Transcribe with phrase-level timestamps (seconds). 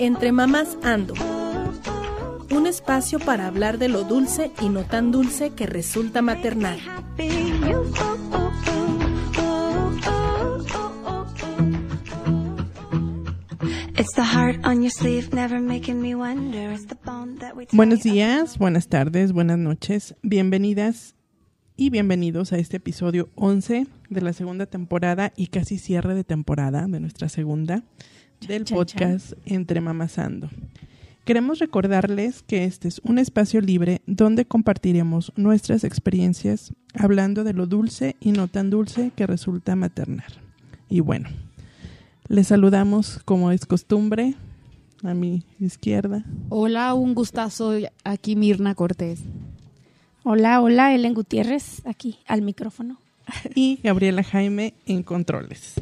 [0.00, 1.12] Entre Mamás Ando.
[2.50, 6.78] Un espacio para hablar de lo dulce y no tan dulce que resulta maternal.
[17.72, 20.14] Buenos días, buenas tardes, buenas noches.
[20.22, 21.14] Bienvenidas
[21.76, 26.86] y bienvenidos a este episodio 11 de la segunda temporada y casi cierre de temporada
[26.86, 27.84] de nuestra segunda
[28.46, 30.48] del podcast Entre Mamasando.
[31.24, 37.66] Queremos recordarles que este es un espacio libre donde compartiremos nuestras experiencias hablando de lo
[37.66, 40.32] dulce y no tan dulce que resulta maternar.
[40.88, 41.28] Y bueno,
[42.28, 44.34] les saludamos como es costumbre
[45.02, 46.24] a mi izquierda.
[46.48, 47.72] Hola, un gustazo.
[48.04, 49.20] Aquí Mirna Cortés.
[50.22, 52.98] Hola, hola, Ellen Gutiérrez, aquí al micrófono.
[53.54, 55.74] Y Gabriela Jaime en controles.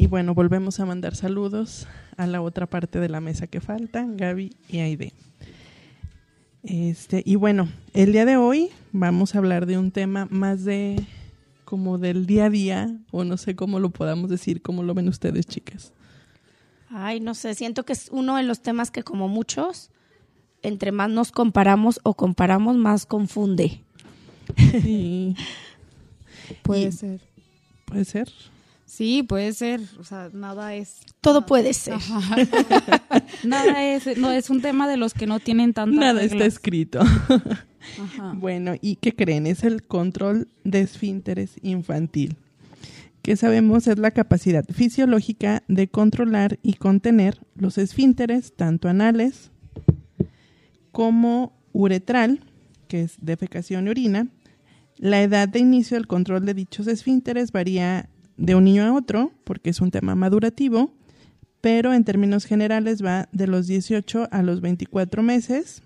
[0.00, 4.06] Y bueno, volvemos a mandar saludos a la otra parte de la mesa que falta,
[4.08, 5.12] Gaby y Aide.
[6.62, 11.04] Este, y bueno, el día de hoy vamos a hablar de un tema más de
[11.64, 15.08] como del día a día, o no sé cómo lo podamos decir, cómo lo ven
[15.08, 15.92] ustedes, chicas.
[16.90, 19.90] Ay, no sé, siento que es uno de los temas que como muchos,
[20.62, 23.80] entre más nos comparamos o comparamos, más confunde.
[24.56, 25.34] Sí.
[26.62, 27.20] Puede ser.
[27.84, 28.32] Puede ser.
[28.88, 29.82] Sí, puede ser.
[29.98, 31.00] O sea, nada es.
[31.20, 31.98] Todo puede ser.
[33.44, 34.16] nada es.
[34.16, 35.94] No es un tema de los que no tienen tanta.
[35.94, 37.00] Nada está escrito.
[38.34, 39.46] Bueno, ¿y qué creen?
[39.46, 42.36] Es el control de esfínteres infantil,
[43.22, 49.50] que sabemos es la capacidad fisiológica de controlar y contener los esfínteres, tanto anales
[50.92, 52.40] como uretral,
[52.88, 54.28] que es defecación y orina.
[54.96, 59.32] La edad de inicio del control de dichos esfínteres varía de un niño a otro,
[59.44, 60.94] porque es un tema madurativo,
[61.60, 65.82] pero en términos generales va de los 18 a los 24 meses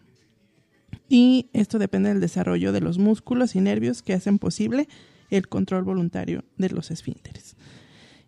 [1.08, 4.88] y esto depende del desarrollo de los músculos y nervios que hacen posible
[5.30, 7.56] el control voluntario de los esfínteres.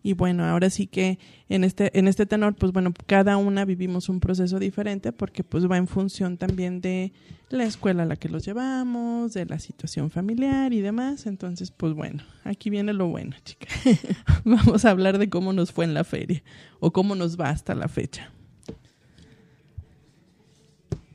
[0.06, 4.10] Y bueno, ahora sí que en este, en este tenor, pues bueno, cada una vivimos
[4.10, 7.15] un proceso diferente porque pues va en función también de
[7.48, 11.25] la escuela a la que los llevamos, de la situación familiar y demás.
[11.25, 13.72] Entonces, pues bueno, aquí viene lo bueno, chicas.
[14.44, 16.43] Vamos a hablar de cómo nos fue en la feria
[16.81, 18.31] o cómo nos va hasta la fecha.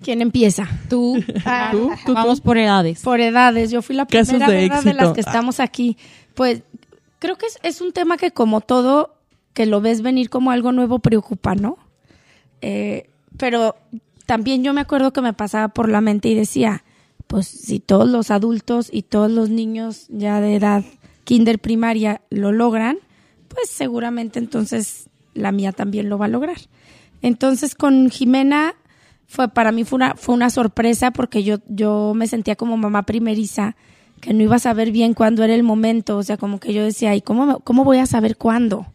[0.02, 0.68] ¿Quién empieza?
[0.90, 1.24] Tú.
[1.46, 1.92] Ah, ¿Tú?
[2.08, 2.14] ¿Tú?
[2.16, 3.02] Vamos por edades.
[3.04, 3.70] Por edades.
[3.70, 4.48] Yo fui la primera
[4.82, 5.96] de las que estamos aquí.
[6.34, 6.64] Pues
[7.20, 9.16] creo que es, es un tema que como todo,
[9.54, 11.78] que lo ves venir como algo nuevo, preocupa, ¿no?
[12.62, 13.76] Eh, pero
[14.26, 16.84] también yo me acuerdo que me pasaba por la mente y decía,
[17.28, 20.84] pues si todos los adultos y todos los niños ya de edad
[21.24, 22.98] kinder primaria lo logran,
[23.48, 26.58] pues seguramente entonces la mía también lo va a lograr.
[27.22, 28.76] Entonces con Jimena
[29.28, 33.04] fue para mí fue una, fue una sorpresa porque yo, yo me sentía como mamá
[33.04, 33.76] primeriza,
[34.20, 36.84] que no iba a saber bien cuándo era el momento, o sea, como que yo
[36.84, 38.88] decía, ¿y cómo, cómo voy a saber cuándo?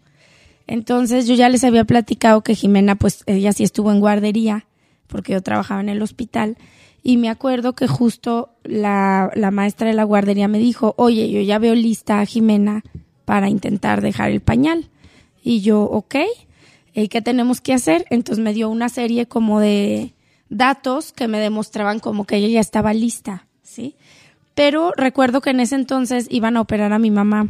[0.67, 4.67] Entonces yo ya les había platicado que Jimena, pues ella sí estuvo en guardería,
[5.07, 6.57] porque yo trabajaba en el hospital,
[7.03, 11.43] y me acuerdo que justo la, la maestra de la guardería me dijo, oye, yo
[11.43, 12.83] ya veo lista a Jimena
[13.27, 14.89] para intentar dejar el pañal.
[15.43, 16.17] Y yo, ok,
[16.95, 18.07] ¿y qué tenemos que hacer?
[18.09, 20.15] Entonces me dio una serie como de
[20.49, 23.44] datos que me demostraban como que ella ya estaba lista.
[24.55, 27.49] Pero recuerdo que en ese entonces iban a operar a mi mamá.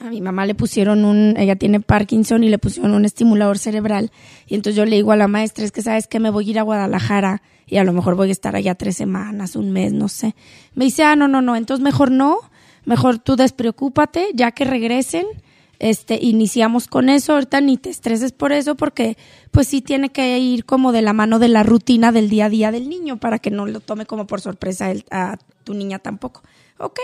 [0.00, 4.12] A mi mamá le pusieron un, ella tiene Parkinson y le pusieron un estimulador cerebral.
[4.46, 6.50] Y entonces yo le digo a la maestra, es que sabes que me voy a
[6.50, 9.92] ir a Guadalajara y a lo mejor voy a estar allá tres semanas, un mes,
[9.92, 10.34] no sé.
[10.74, 12.38] Me dice, ah, no, no, no, entonces mejor no,
[12.84, 15.26] mejor tú despreocúpate, ya que regresen,
[15.80, 19.16] este, iniciamos con eso, ahorita ni te estreses por eso, porque
[19.50, 22.50] pues sí tiene que ir como de la mano de la rutina del día a
[22.50, 25.98] día del niño, para que no lo tome como por sorpresa él- a tu niña
[25.98, 26.40] tampoco.
[26.78, 26.98] Ok,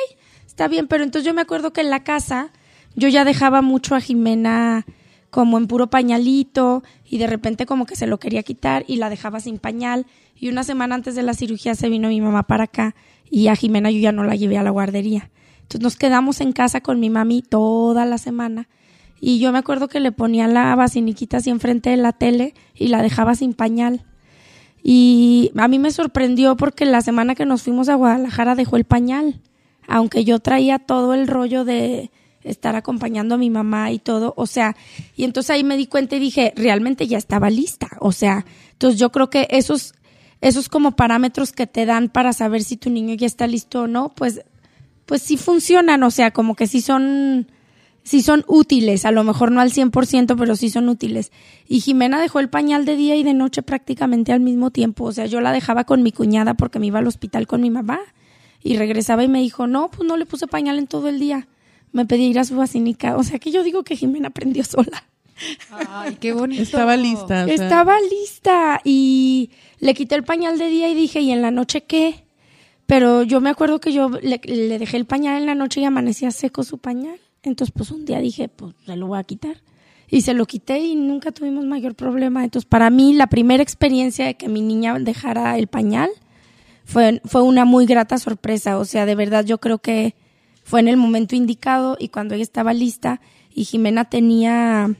[0.47, 2.51] está bien, pero entonces yo me acuerdo que en la casa
[2.97, 4.87] yo ya dejaba mucho a Jimena
[5.29, 9.11] como en puro pañalito y de repente como que se lo quería quitar y la
[9.11, 12.65] dejaba sin pañal y una semana antes de la cirugía se vino mi mamá para
[12.65, 12.95] acá
[13.31, 15.31] y a Jimena yo ya no la llevé a la guardería.
[15.61, 18.69] Entonces nos quedamos en casa con mi mami toda la semana
[19.21, 22.89] y yo me acuerdo que le ponía la basiniquita así enfrente de la tele y
[22.89, 24.07] la dejaba sin pañal.
[24.87, 28.85] Y a mí me sorprendió porque la semana que nos fuimos a Guadalajara dejó el
[28.85, 29.41] pañal,
[29.89, 32.11] aunque yo traía todo el rollo de
[32.43, 34.77] estar acompañando a mi mamá y todo, o sea,
[35.17, 39.01] y entonces ahí me di cuenta y dije, realmente ya estaba lista, o sea, entonces
[39.01, 39.95] yo creo que esos,
[40.43, 43.87] esos como parámetros que te dan para saber si tu niño ya está listo o
[43.87, 44.43] no, pues,
[45.07, 47.47] pues sí funcionan, o sea, como que sí son
[48.05, 51.33] sí son útiles, a lo mejor no al 100%, pero sí son útiles.
[51.67, 55.05] Y Jimena dejó el pañal de día y de noche prácticamente al mismo tiempo.
[55.05, 57.71] O sea, yo la dejaba con mi cuñada porque me iba al hospital con mi
[57.71, 57.99] mamá
[58.63, 61.49] y regresaba y me dijo, no, pues no le puse pañal en todo el día.
[61.93, 63.17] Me pedí ir a su vacinica.
[63.17, 65.05] O sea, que yo digo que Jimena aprendió sola.
[65.89, 66.63] Ay, qué bonito.
[66.63, 67.45] Estaba lista.
[67.47, 71.83] Estaba lista y le quité el pañal de día y dije, ¿y en la noche
[71.83, 72.25] qué?
[72.87, 75.85] Pero yo me acuerdo que yo le, le dejé el pañal en la noche y
[75.85, 77.19] amanecía seco su pañal.
[77.49, 79.57] Entonces, pues un día dije, pues se lo voy a quitar.
[80.09, 82.45] Y se lo quité y nunca tuvimos mayor problema.
[82.45, 86.11] Entonces, para mí, la primera experiencia de que mi niña dejara el pañal
[86.85, 88.79] fue, fue una muy grata sorpresa.
[88.79, 90.15] O sea, de verdad, yo creo que
[90.63, 93.21] fue en el momento indicado y cuando ella estaba lista
[93.55, 94.95] y Jimena tenía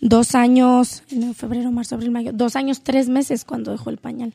[0.00, 4.34] dos años, en febrero, marzo, abril, mayo, dos años, tres meses cuando dejó el pañal.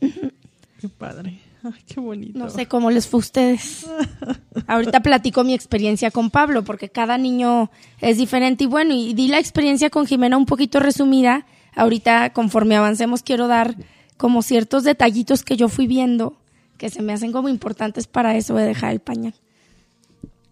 [0.00, 1.40] Qué padre.
[1.64, 2.38] Ay, qué bonito.
[2.38, 3.86] No sé cómo les fue a ustedes.
[4.66, 7.70] Ahorita platico mi experiencia con Pablo, porque cada niño
[8.00, 8.64] es diferente.
[8.64, 11.46] Y bueno, y di la experiencia con Jimena un poquito resumida.
[11.74, 13.76] Ahorita, conforme avancemos, quiero dar
[14.16, 16.36] como ciertos detallitos que yo fui viendo,
[16.76, 19.34] que se me hacen como importantes para eso de dejar el pañal.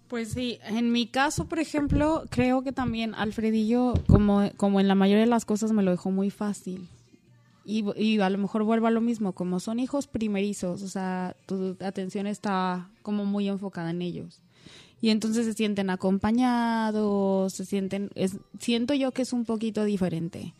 [0.09, 4.95] Pues sí, en mi caso, por ejemplo, creo que también Alfredillo, como, como en la
[4.95, 6.89] mayoría de las cosas, me lo dejó muy fácil.
[7.71, 11.77] Y, a lo mejor vuelvo a lo mismo, como son hijos primerizos, o sea, tu
[11.81, 14.41] atención está como muy enfocada en ellos.
[15.03, 20.55] Y entonces se sienten acompañados, se sienten, es, siento yo que es un poquito diferente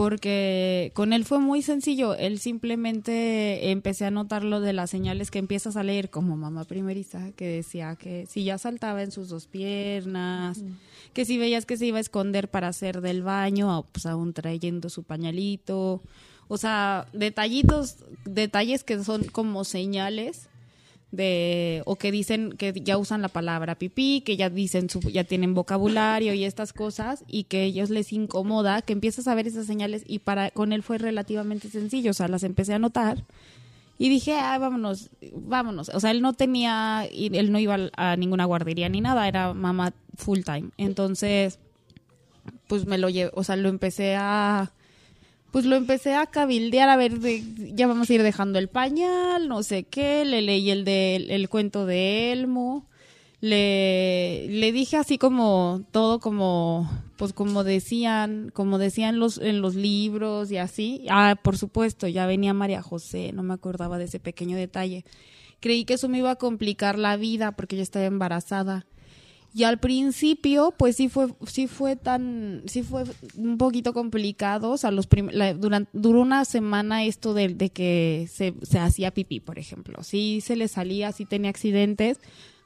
[0.00, 2.14] porque con él fue muy sencillo.
[2.14, 6.64] Él simplemente empecé a notar lo de las señales que empiezas a leer como mamá
[6.64, 10.62] primeriza, que decía que si ya saltaba en sus dos piernas,
[11.12, 14.88] que si veías que se iba a esconder para hacer del baño, pues aún trayendo
[14.88, 16.00] su pañalito.
[16.50, 20.48] O sea, detallitos, detalles que son como señales
[21.12, 25.22] de o que dicen que ya usan la palabra pipí, que ya dicen su, ya
[25.22, 29.68] tienen vocabulario y estas cosas y que ellos les incomoda, que empiezas a ver esas
[29.68, 33.24] señales y para con él fue relativamente sencillo, o sea, las empecé a notar
[33.96, 35.88] y dije, ah, vámonos, vámonos.
[35.90, 39.92] O sea, él no tenía, él no iba a ninguna guardería ni nada, era mamá
[40.16, 40.70] full time.
[40.78, 41.60] Entonces,
[42.66, 44.72] pues me lo llevé, o sea, lo empecé a
[45.50, 47.42] pues lo empecé a cabildear a ver de,
[47.74, 51.48] ya vamos a ir dejando el pañal, no sé qué, le leí el de el
[51.48, 52.86] cuento de Elmo,
[53.40, 59.74] le, le dije así como todo como pues como decían, como decían los en los
[59.74, 61.04] libros y así.
[61.10, 65.04] Ah, por supuesto, ya venía María José, no me acordaba de ese pequeño detalle.
[65.60, 68.86] Creí que eso me iba a complicar la vida porque yo estaba embarazada.
[69.52, 73.02] Y al principio, pues sí fue, sí fue tan, sí fue
[73.36, 74.70] un poquito complicado.
[74.70, 75.08] O sea, los
[75.56, 80.04] durante, duró una semana esto de, de que se, se, hacía pipí, por ejemplo.
[80.04, 82.18] Sí se le salía, sí tenía accidentes,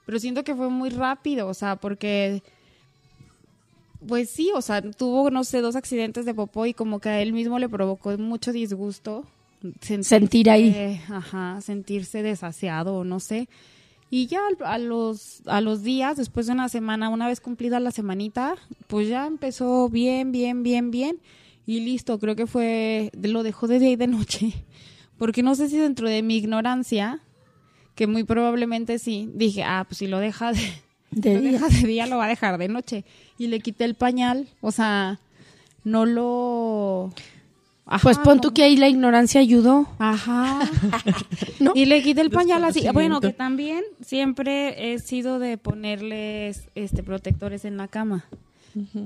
[0.04, 2.42] pero siento que fue muy rápido, o sea, porque,
[4.06, 7.22] pues sí, o sea, tuvo, no sé, dos accidentes de popó y como que a
[7.22, 9.24] él mismo le provocó mucho disgusto.
[9.80, 11.00] Sentir ahí.
[11.08, 13.48] Ajá, sentirse desasiado, no sé.
[14.14, 17.90] Y ya a los, a los días, después de una semana, una vez cumplida la
[17.90, 18.54] semanita,
[18.86, 21.18] pues ya empezó bien, bien, bien, bien.
[21.66, 24.52] Y listo, creo que fue, lo dejó de día y de noche.
[25.18, 27.22] Porque no sé si dentro de mi ignorancia,
[27.96, 30.60] que muy probablemente sí, dije, ah, pues si lo deja de,
[31.10, 31.50] de, día.
[31.50, 33.04] Deja de día, lo va a dejar de noche.
[33.36, 35.18] Y le quité el pañal, o sea,
[35.82, 37.12] no lo
[38.02, 39.86] pues pon tú que ahí la ignorancia ayudó.
[39.98, 40.60] Ajá.
[41.74, 42.86] Y le quité el pañal así.
[42.92, 48.26] Bueno, que también siempre he sido de ponerles este protectores en la cama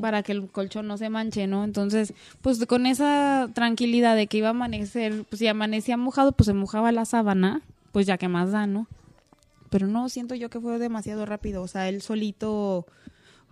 [0.00, 1.64] para que el colchón no se manche, ¿no?
[1.64, 6.46] Entonces, pues con esa tranquilidad de que iba a amanecer, pues si amanecía mojado, pues
[6.46, 8.86] se mojaba la sábana, pues ya que más da, ¿no?
[9.70, 12.86] Pero no, siento yo que fue demasiado rápido, o sea, él solito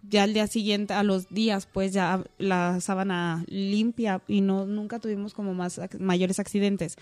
[0.09, 4.99] ya al día siguiente, a los días, pues ya la sábana limpia y no nunca
[4.99, 6.97] tuvimos como más mayores accidentes.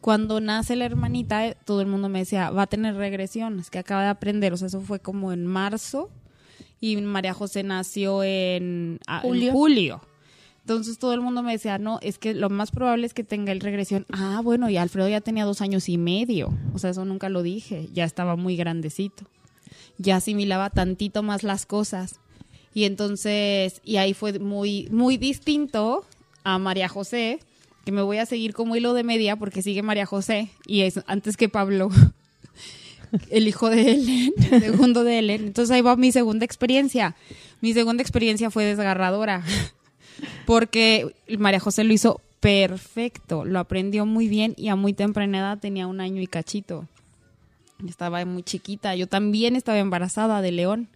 [0.00, 3.70] Cuando nace la hermanita, eh, todo el mundo me decía, va a tener regresión, es
[3.70, 6.10] que acaba de aprender, o sea, eso fue como en marzo
[6.80, 9.48] y María José nació en julio.
[9.48, 10.00] En julio.
[10.60, 13.52] Entonces todo el mundo me decía, no, es que lo más probable es que tenga
[13.52, 14.04] el regresión.
[14.12, 16.52] Ah, bueno, y Alfredo ya tenía dos años y medio.
[16.74, 17.88] O sea, eso nunca lo dije.
[17.94, 19.24] Ya estaba muy grandecito.
[19.96, 22.20] Ya asimilaba tantito más las cosas.
[22.74, 26.04] Y entonces, y ahí fue muy, muy distinto
[26.44, 27.40] a María José,
[27.84, 31.00] que me voy a seguir como hilo de media porque sigue María José y es
[31.06, 31.88] antes que Pablo,
[33.30, 35.46] el hijo de Ellen, segundo de Ellen.
[35.46, 37.16] Entonces ahí va mi segunda experiencia.
[37.60, 39.42] Mi segunda experiencia fue desgarradora
[40.46, 45.58] porque María José lo hizo perfecto, lo aprendió muy bien y a muy temprana edad
[45.58, 46.86] tenía un año y cachito.
[47.86, 50.88] Estaba muy chiquita, yo también estaba embarazada de León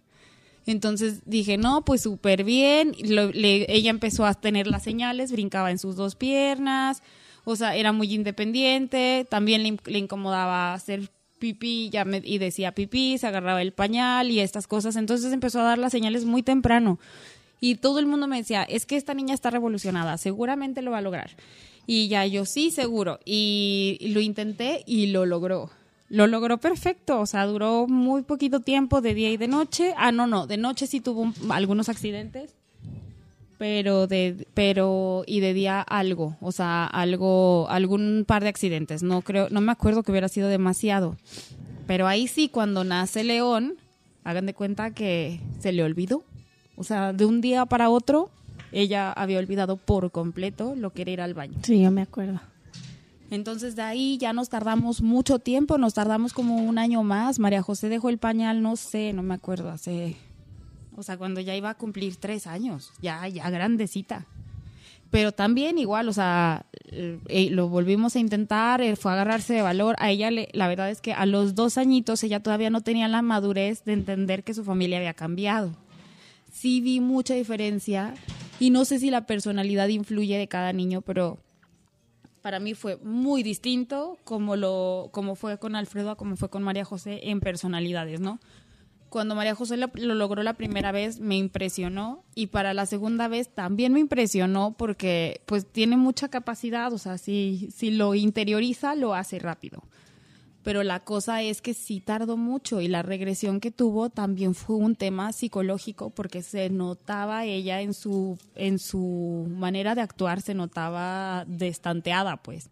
[0.65, 2.93] Entonces dije, no, pues súper bien.
[2.97, 7.03] ella empezó a tener las señales, brincaba en sus dos piernas,
[7.43, 13.27] o sea, era muy independiente, también le, incomodaba hacer pipí ya y decía pipí, se
[13.27, 14.95] agarraba el pañal y estas cosas.
[14.95, 16.99] Entonces empezó a dar las señales muy temprano.
[17.59, 20.99] Y todo el mundo me decía, es que esta niña está revolucionada, seguramente lo va
[20.99, 21.31] a lograr.
[21.85, 23.19] Y ya yo sí, seguro.
[23.25, 25.69] Y lo intenté y lo logró.
[26.09, 29.93] Lo logró perfecto, o sea, duró muy poquito tiempo de día y de noche.
[29.97, 32.53] Ah, no, no, de noche sí tuvo algunos accidentes,
[33.57, 39.01] pero de pero y de día algo, o sea, algo algún par de accidentes.
[39.01, 41.17] No creo, no me acuerdo que hubiera sido demasiado.
[41.87, 43.75] Pero ahí sí cuando nace León,
[44.23, 46.23] hagan de cuenta que se le olvidó.
[46.75, 48.29] O sea, de un día para otro
[48.73, 51.59] ella había olvidado por completo lo que era ir al baño.
[51.63, 52.41] Sí, yo me acuerdo.
[53.33, 57.39] Entonces de ahí ya nos tardamos mucho tiempo, nos tardamos como un año más.
[57.39, 60.15] María José dejó el pañal, no sé, no me acuerdo, hace,
[60.95, 64.27] o sea, cuando ya iba a cumplir tres años, ya, ya grandecita.
[65.09, 69.63] Pero también igual, o sea, eh, eh, lo volvimos a intentar, eh, fue agarrarse de
[69.63, 69.95] valor.
[69.97, 73.07] A ella, le, la verdad es que a los dos añitos ella todavía no tenía
[73.07, 75.75] la madurez de entender que su familia había cambiado.
[76.51, 78.13] Sí vi mucha diferencia
[78.59, 81.39] y no sé si la personalidad influye de cada niño, pero
[82.43, 86.83] para mí fue muy distinto como lo como fue con Alfredo como fue con María
[86.83, 88.39] José en personalidades, ¿no?
[89.07, 92.23] Cuando María José lo, logró la primera vez me impresionó.
[92.35, 97.17] Y para la segunda vez también me impresionó porque pues tiene mucha capacidad, o sea,
[97.17, 99.83] si, si lo interioriza lo hace rápido
[100.63, 104.77] pero la cosa es que sí tardó mucho y la regresión que tuvo también fue
[104.77, 110.53] un tema psicológico porque se notaba ella en su en su manera de actuar se
[110.53, 112.69] notaba destanteada pues.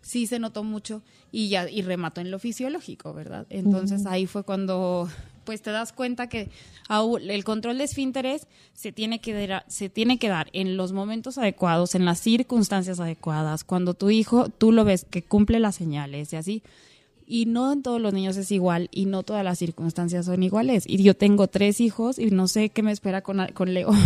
[0.00, 4.42] Sí se notó mucho y ya y remató en lo fisiológico verdad entonces ahí fue
[4.42, 5.08] cuando
[5.44, 6.50] pues te das cuenta que
[7.28, 11.36] el control de esfínteres se tiene que dar, se tiene que dar en los momentos
[11.36, 16.32] adecuados en las circunstancias adecuadas cuando tu hijo tú lo ves que cumple las señales
[16.32, 16.62] y así
[17.28, 20.84] y no en todos los niños es igual y no todas las circunstancias son iguales.
[20.86, 23.98] Y yo tengo tres hijos y no sé qué me espera con, con León.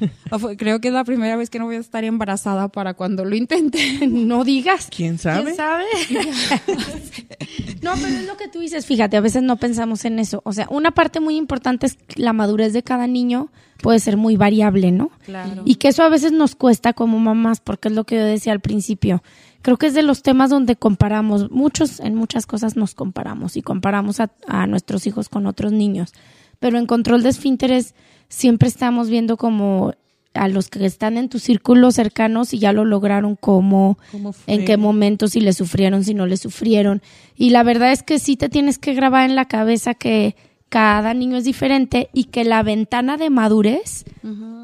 [0.56, 3.36] Creo que es la primera vez que no voy a estar embarazada para cuando lo
[3.36, 4.06] intente.
[4.08, 4.88] no digas.
[4.94, 5.44] ¿Quién sabe?
[5.44, 5.84] ¿Quién sabe?
[7.82, 8.86] no, pero es lo que tú dices.
[8.86, 10.40] Fíjate, a veces no pensamos en eso.
[10.44, 13.50] O sea, una parte muy importante es la madurez de cada niño
[13.82, 15.10] puede ser muy variable, ¿no?
[15.24, 15.62] Claro.
[15.64, 18.52] Y que eso a veces nos cuesta como mamás, porque es lo que yo decía
[18.52, 19.22] al principio
[19.62, 23.62] creo que es de los temas donde comparamos, muchos, en muchas cosas nos comparamos y
[23.62, 26.12] comparamos a, nuestros hijos con otros niños,
[26.58, 27.94] pero en control de esfínteres
[28.28, 29.94] siempre estamos viendo como
[30.32, 33.98] a los que están en tu círculo cercanos y ya lo lograron cómo,
[34.46, 37.02] en qué momentos, si le sufrieron, si no le sufrieron.
[37.34, 40.36] Y la verdad es que sí te tienes que grabar en la cabeza que
[40.68, 44.04] cada niño es diferente y que la ventana de madurez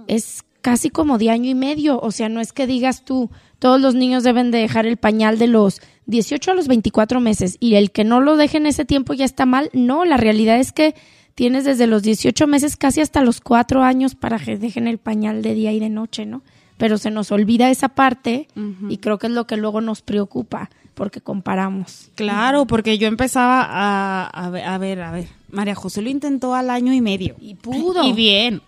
[0.06, 2.00] es casi como de año y medio.
[2.00, 3.30] O sea, no es que digas tú,
[3.60, 7.56] todos los niños deben de dejar el pañal de los 18 a los 24 meses
[7.60, 9.70] y el que no lo deje en ese tiempo ya está mal.
[9.72, 10.96] No, la realidad es que
[11.36, 15.40] tienes desde los 18 meses casi hasta los 4 años para que dejen el pañal
[15.40, 16.42] de día y de noche, ¿no?
[16.78, 18.48] Pero se nos olvida esa parte
[18.88, 22.10] y creo que es lo que luego nos preocupa porque comparamos.
[22.16, 26.56] Claro, porque yo empezaba a, a, ver, a ver, a ver, María José lo intentó
[26.56, 27.36] al año y medio.
[27.38, 28.02] Y pudo.
[28.02, 28.62] Y bien.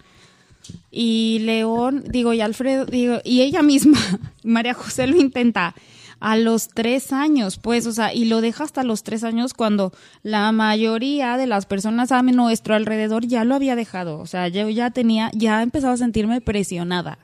[0.91, 3.99] Y León, digo, y Alfredo, digo, y ella misma,
[4.43, 5.75] María José lo intenta
[6.21, 9.93] a los tres años, pues, o sea, y lo deja hasta los tres años cuando
[10.23, 14.19] la mayoría de las personas a nuestro alrededor ya lo había dejado.
[14.19, 17.19] O sea, yo ya tenía, ya empezaba a sentirme presionada,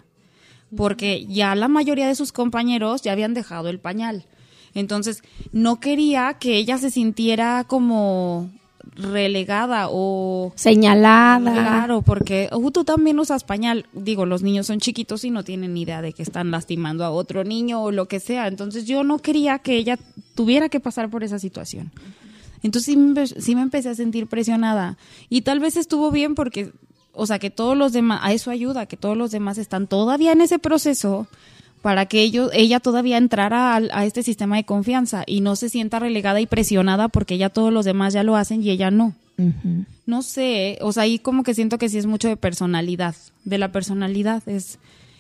[0.76, 4.26] porque ya la mayoría de sus compañeros ya habían dejado el pañal.
[4.74, 5.22] Entonces,
[5.52, 8.50] no quería que ella se sintiera como
[8.96, 11.52] relegada o señalada.
[11.52, 13.86] Claro, porque uh, tú también usas pañal.
[13.92, 17.10] Digo, los niños son chiquitos y no tienen ni idea de que están lastimando a
[17.10, 18.46] otro niño o lo que sea.
[18.46, 19.98] Entonces yo no quería que ella
[20.34, 21.92] tuviera que pasar por esa situación.
[22.62, 22.96] Entonces
[23.38, 24.96] sí me, empecé a sentir presionada.
[25.28, 26.72] Y tal vez estuvo bien porque,
[27.12, 30.32] o sea, que todos los demás, a eso ayuda, que todos los demás están todavía
[30.32, 31.28] en ese proceso
[31.84, 35.98] para que ellos, ella todavía entrara a, este sistema de confianza y no se sienta
[35.98, 39.12] relegada y presionada porque ya todos los demás ya lo hacen y ella no.
[40.06, 43.14] No sé, o sea, ahí como que siento que sí es mucho de personalidad,
[43.44, 44.78] de la personalidad es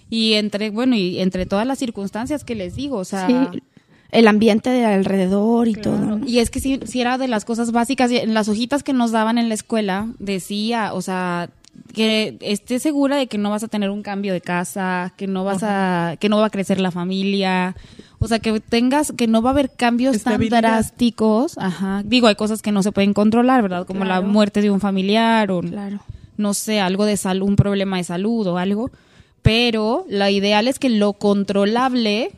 [0.08, 3.50] y entre bueno y entre todas las circunstancias que les digo, o sea,
[4.10, 6.20] el ambiente de alrededor y todo.
[6.26, 9.10] Y es que si sí, era de las cosas básicas, en las hojitas que nos
[9.10, 11.50] daban en la escuela decía, o sea,
[11.94, 15.44] que estés segura de que no vas a tener un cambio de casa, que no
[15.44, 17.74] vas a, que no va a crecer la familia,
[18.18, 22.02] o sea, que tengas, que no va a haber cambios tan drásticos, ajá.
[22.04, 23.86] Digo, hay cosas que no se pueden controlar, ¿verdad?
[23.86, 25.60] Como la muerte de un familiar o...
[25.60, 26.00] Claro.
[26.36, 28.90] no sé, algo de salud, un problema de salud o algo,
[29.42, 32.32] pero lo ideal es que lo controlable,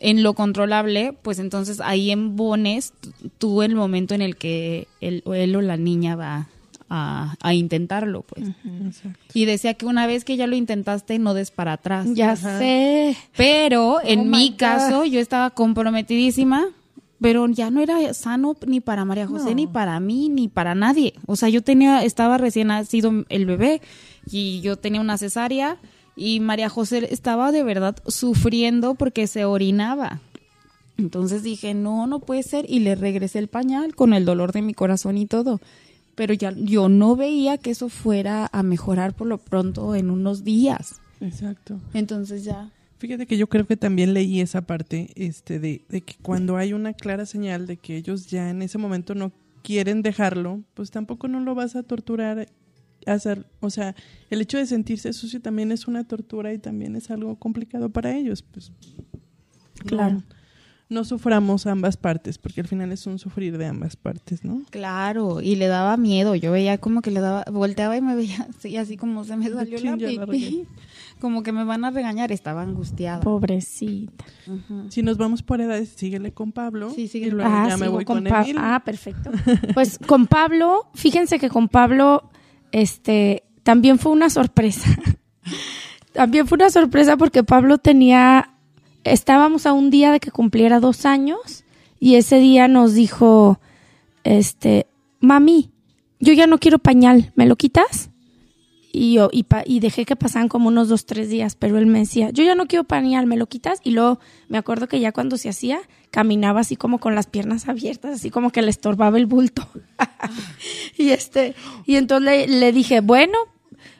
[0.00, 2.92] en lo controlable, pues entonces ahí embones
[3.38, 6.48] tú el momento en el que él, él o la niña va
[6.90, 8.48] a, intentarlo, pues.
[9.34, 12.06] y decía que una vez que ya lo intentaste, no des para atrás.
[12.14, 13.16] Ya sé.
[13.36, 16.68] Pero oh en mi caso, yo estaba comprometidísima,
[17.20, 21.14] pero ya no era sano ni para María José, ni para mí, ni para nadie.
[21.26, 23.82] O sea, yo tenía, estaba recién nacido el bebé
[24.30, 25.78] y yo tenía una cesárea
[26.16, 30.20] y María José estaba de verdad sufriendo porque se orinaba.
[30.96, 32.66] Entonces dije, no, no puede ser.
[32.68, 35.60] Y le regresé el pañal con el dolor de mi corazón y todo
[36.18, 40.42] pero ya yo no veía que eso fuera a mejorar por lo pronto en unos
[40.42, 41.00] días.
[41.20, 41.80] Exacto.
[41.94, 42.72] Entonces ya.
[42.98, 46.72] Fíjate que yo creo que también leí esa parte, este, de, de que cuando hay
[46.72, 49.30] una clara señal de que ellos ya en ese momento no
[49.62, 52.48] quieren dejarlo, pues tampoco no lo vas a torturar
[53.06, 53.94] hacer, o sea,
[54.28, 58.16] el hecho de sentirse sucio también es una tortura y también es algo complicado para
[58.16, 58.72] ellos, pues.
[59.86, 60.37] Claro no
[61.04, 64.62] suframos ambas partes, porque al final es un sufrir de ambas partes, ¿no?
[64.70, 68.46] Claro, y le daba miedo, yo veía como que le daba, volteaba y me veía
[68.58, 70.66] así, así como se me salió la pipí,
[71.20, 73.20] como que me van a regañar, estaba angustiada.
[73.20, 74.24] Pobrecita.
[74.88, 76.90] Si nos vamos por edades, síguele con Pablo.
[76.90, 77.32] Sí, síguele.
[77.32, 78.56] Y luego ah, ya me voy con, Emil.
[78.58, 79.30] Ah, perfecto.
[79.74, 82.30] Pues con Pablo, fíjense que con Pablo,
[82.72, 84.88] este, también fue una sorpresa.
[86.12, 88.54] también fue una sorpresa porque Pablo tenía
[89.12, 91.64] estábamos a un día de que cumpliera dos años
[92.00, 93.60] y ese día nos dijo,
[94.24, 94.86] este,
[95.20, 95.70] mami,
[96.20, 98.10] yo ya no quiero pañal, ¿me lo quitas?
[98.90, 102.00] Y yo, y, y dejé que pasaran como unos dos, tres días, pero él me
[102.00, 103.80] decía, yo ya no quiero pañal, ¿me lo quitas?
[103.84, 107.68] Y luego me acuerdo que ya cuando se hacía, caminaba así como con las piernas
[107.68, 109.68] abiertas, así como que le estorbaba el bulto.
[110.96, 113.38] y este, y entonces le, le dije, bueno,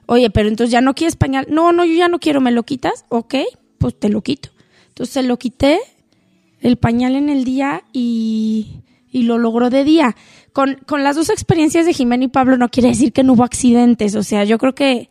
[0.06, 1.46] oye, pero entonces ya no quieres pañal.
[1.50, 3.04] No, no, yo ya no quiero, ¿me lo quitas?
[3.10, 3.34] Ok,
[3.78, 4.48] pues te lo quito.
[4.98, 5.78] Entonces lo quité,
[6.60, 8.82] el pañal en el día y,
[9.12, 10.16] lo logró de día.
[10.52, 13.44] Con, con las dos experiencias de Jimena y Pablo no quiere decir que no hubo
[13.44, 14.16] accidentes.
[14.16, 15.08] O sea, yo creo que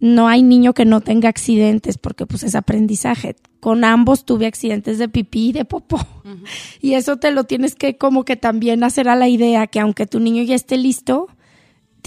[0.00, 3.36] no hay niño que no tenga accidentes porque pues es aprendizaje.
[3.60, 6.00] Con ambos tuve accidentes de pipí y de popó.
[6.80, 10.06] Y eso te lo tienes que como que también hacer a la idea que aunque
[10.06, 11.28] tu niño ya esté listo,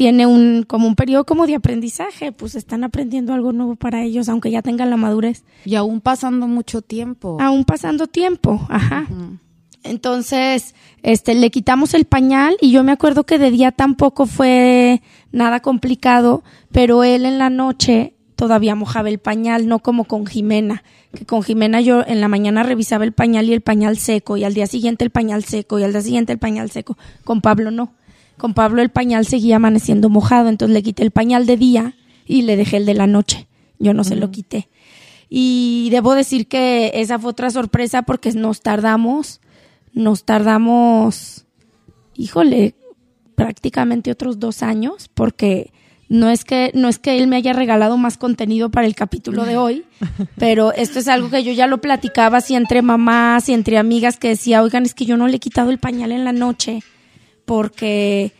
[0.02, 4.30] tiene un como un periodo como de aprendizaje, pues están aprendiendo algo nuevo para ellos,
[4.30, 5.44] aunque ya tengan la madurez.
[5.64, 7.38] Y aún pasando mucho tiempo.
[7.40, 9.06] Aún pasando tiempo, ajá.
[9.84, 15.04] Entonces, este, le quitamos el pañal y yo me acuerdo que de día tampoco fue
[15.32, 20.84] nada complicado, pero él en la noche todavía mojaba el pañal, no como con Jimena,
[21.14, 24.46] que con Jimena yo en la mañana revisaba el pañal y el pañal seco, y
[24.46, 26.98] al día siguiente el pañal seco, y al día siguiente el pañal seco.
[27.24, 27.92] Con Pablo no
[28.41, 31.93] con Pablo el pañal seguía amaneciendo mojado, entonces le quité el pañal de día
[32.25, 33.47] y le dejé el de la noche.
[33.77, 34.67] Yo no se lo quité.
[35.30, 39.41] Y debo decir que esa fue otra sorpresa porque nos tardamos,
[39.93, 41.45] nos tardamos,
[42.15, 42.73] híjole,
[43.36, 45.71] prácticamente otros dos años porque
[46.10, 49.45] no es que no es que él me haya regalado más contenido para el capítulo
[49.45, 49.86] de hoy,
[50.38, 54.17] pero esto es algo que yo ya lo platicaba así entre mamás y entre amigas
[54.17, 56.82] que decía, oigan, es que yo no le he quitado el pañal en la noche
[57.52, 58.32] porque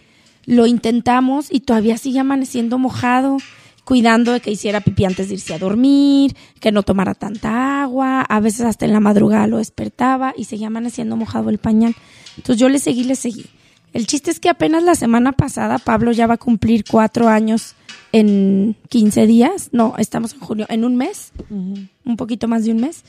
[0.46, 3.40] lo intentamos y todavía sigue amaneciendo mojado,
[3.84, 8.22] cuidando de que hiciera pipí antes de irse a dormir, que no tomara tanta agua,
[8.22, 11.94] a veces hasta en la madrugada lo despertaba y seguía amaneciendo mojado el pañal.
[12.38, 13.48] Entonces yo le seguí, le seguí.
[13.92, 17.76] El chiste es que apenas la semana pasada Pablo ya va a cumplir cuatro años
[18.14, 22.80] en 15 días, no, estamos en junio, en un mes, un poquito más de un
[22.80, 23.04] mes.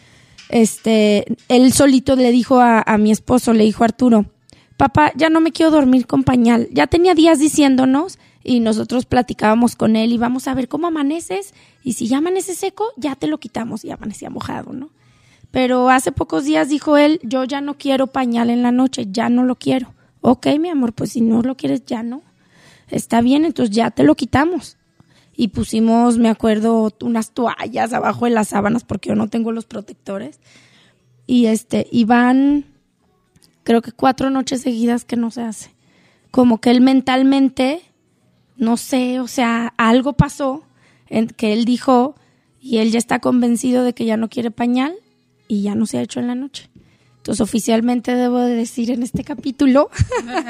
[0.48, 4.26] Este, él solito le dijo a, a mi esposo, le dijo a Arturo,
[4.82, 6.68] papá, ya no me quiero dormir con pañal.
[6.72, 11.54] Ya tenía días diciéndonos y nosotros platicábamos con él y vamos a ver cómo amaneces
[11.84, 14.90] y si ya amanece seco, ya te lo quitamos y amanecía mojado, ¿no?
[15.52, 19.28] Pero hace pocos días dijo él, yo ya no quiero pañal en la noche, ya
[19.28, 19.94] no lo quiero.
[20.20, 22.22] Ok, mi amor, pues si no lo quieres, ya no.
[22.88, 24.78] Está bien, entonces ya te lo quitamos.
[25.36, 29.64] Y pusimos, me acuerdo, unas toallas abajo de las sábanas porque yo no tengo los
[29.64, 30.40] protectores.
[31.24, 32.71] Y este, y van
[33.62, 35.70] creo que cuatro noches seguidas que no se hace.
[36.30, 37.82] Como que él mentalmente,
[38.56, 40.64] no sé, o sea, algo pasó
[41.08, 42.14] en que él dijo
[42.60, 44.94] y él ya está convencido de que ya no quiere pañal
[45.48, 46.70] y ya no se ha hecho en la noche.
[47.18, 49.90] Entonces oficialmente debo de decir en este capítulo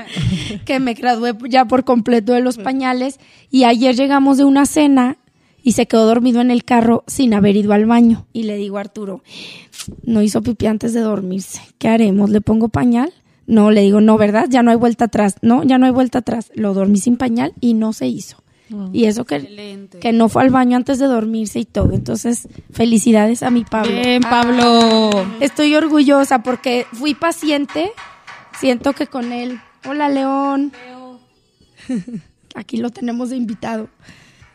[0.65, 3.21] que me gradué ya por completo de los pañales
[3.51, 5.19] y ayer llegamos de una cena
[5.63, 8.27] y se quedó dormido en el carro sin haber ido al baño.
[8.33, 9.23] Y le digo a Arturo,
[10.05, 11.61] no hizo pipí antes de dormirse.
[11.79, 12.31] ¿Qué haremos?
[12.31, 13.13] ¿Le pongo pañal?
[13.47, 14.47] No, le digo, no, ¿verdad?
[14.49, 15.37] Ya no hay vuelta atrás.
[15.43, 16.51] No, ya no hay vuelta atrás.
[16.55, 18.43] Lo dormí sin pañal y no se hizo.
[18.93, 21.93] Y eso que, que no fue al baño antes de dormirse y todo.
[21.93, 23.93] Entonces, felicidades a mi Pablo.
[23.93, 25.11] Bien, Pablo.
[25.41, 27.93] estoy orgullosa porque fui paciente.
[28.59, 29.61] Siento que con él.
[29.87, 30.73] Hola, León.
[32.55, 33.89] Aquí lo tenemos de invitado.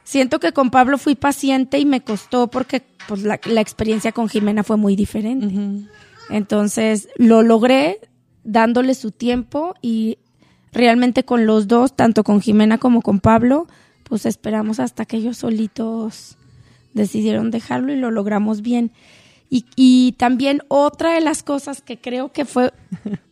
[0.08, 4.64] Siento que con Pablo fui paciente y me costó porque pues, la, experiencia con Jimena
[4.64, 5.54] fue muy diferente.
[6.30, 8.00] Entonces, lo logré
[8.46, 10.18] dándole su tiempo y
[10.72, 13.68] realmente con los dos, tanto con Jimena como con Pablo,
[14.06, 16.38] pues esperamos hasta que ellos solitos
[16.94, 18.94] decidieron dejarlo y lo logramos bien.
[19.50, 22.72] Y, y, también otra de las cosas que creo que fue,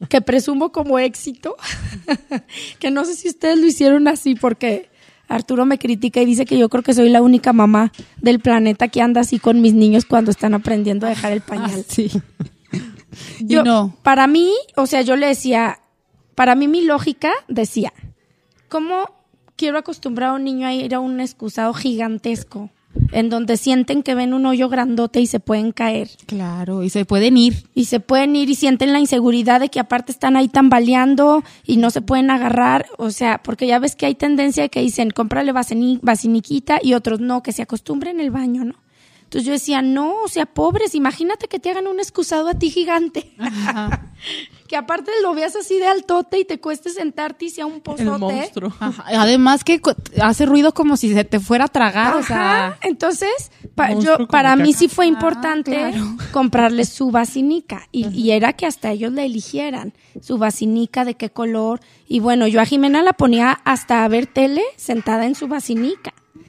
[0.09, 1.55] que presumo como éxito,
[2.79, 4.89] que no sé si ustedes lo hicieron así porque
[5.27, 8.87] Arturo me critica y dice que yo creo que soy la única mamá del planeta
[8.87, 11.81] que anda así con mis niños cuando están aprendiendo a dejar el pañal.
[11.81, 12.09] Ah, sí.
[13.39, 13.95] Yo, no.
[14.03, 15.79] Para mí, o sea, yo le decía,
[16.35, 17.93] para mí mi lógica decía,
[18.69, 19.11] ¿cómo
[19.55, 22.69] quiero acostumbrar a un niño a ir a un excusado gigantesco?
[23.11, 26.09] En donde sienten que ven un hoyo grandote y se pueden caer.
[26.25, 27.67] Claro, y se pueden ir.
[27.73, 31.77] Y se pueden ir y sienten la inseguridad de que aparte están ahí tambaleando y
[31.77, 35.11] no se pueden agarrar, o sea, porque ya ves que hay tendencia de que dicen,
[35.11, 38.75] cómprale vasiniquita y otros no, que se acostumbren el baño, ¿no?
[39.23, 42.69] Entonces yo decía, no, o sea, pobres, imagínate que te hagan un excusado a ti
[42.69, 43.33] gigante.
[44.67, 48.03] que aparte lo veas así de altote y te cueste sentarte y sea un pozote.
[48.03, 48.73] El monstruo.
[49.05, 49.81] Además que
[50.21, 52.77] hace ruido como si se te fuera a tragar, o sea.
[52.81, 53.51] Entonces,
[53.99, 58.91] yo, para mí sí fue importante ah, comprarles su basinica y, y, era que hasta
[58.91, 61.79] ellos la eligieran, su basinica, de qué color.
[62.07, 65.47] Y bueno, yo a Jimena la ponía hasta a ver tele sentada en su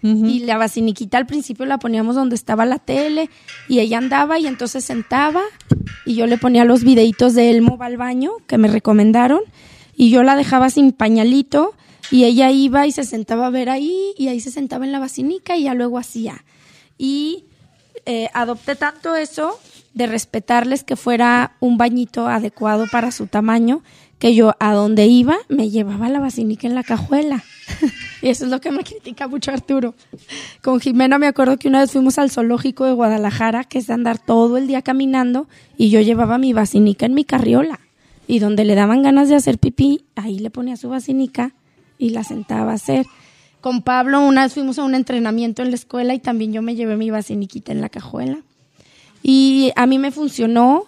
[0.03, 3.29] Y la basiniquita al principio la poníamos donde estaba la tele
[3.69, 5.43] y ella andaba y entonces sentaba
[6.05, 9.41] y yo le ponía los videitos de Elmo va al baño que me recomendaron
[9.97, 11.75] y yo la dejaba sin pañalito
[12.11, 15.01] y ella iba y se sentaba a ver ahí y ahí se sentaba en la
[15.01, 16.45] basinica y ya luego hacía.
[16.99, 17.47] Y
[18.05, 19.59] eh, adopté tanto eso
[19.95, 23.83] de respetarles que fuera un bañito adecuado para su tamaño
[24.19, 27.43] que yo a donde iba me llevaba la basinica en la cajuela.
[28.27, 29.95] Y eso es lo que me critica mucho Arturo.
[30.61, 33.95] Con Jimena me acuerdo que una vez fuimos al zoológico de Guadalajara, que es de
[33.95, 37.79] andar todo el día caminando, y yo llevaba mi basinica en mi carriola.
[38.27, 41.53] Y donde le daban ganas de hacer pipí, ahí le ponía su basinica
[41.99, 43.07] y la sentaba a hacer.
[43.61, 46.75] Con Pablo una vez fuimos a un entrenamiento en la escuela y también yo me
[46.75, 48.39] llevé mi basiniquita en la cajuela.
[49.23, 50.83] Y a mí me funcionó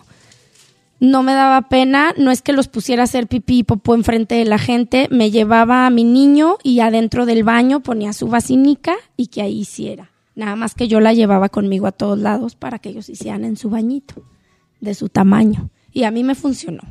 [1.01, 4.35] no me daba pena, no es que los pusiera a hacer pipí y popó enfrente
[4.35, 8.97] de la gente, me llevaba a mi niño y adentro del baño ponía su basinica
[9.17, 10.11] y que ahí hiciera.
[10.35, 13.57] Nada más que yo la llevaba conmigo a todos lados para que ellos hicieran en
[13.57, 14.23] su bañito,
[14.81, 15.71] de su tamaño.
[15.93, 16.83] Y a mí me funcionó.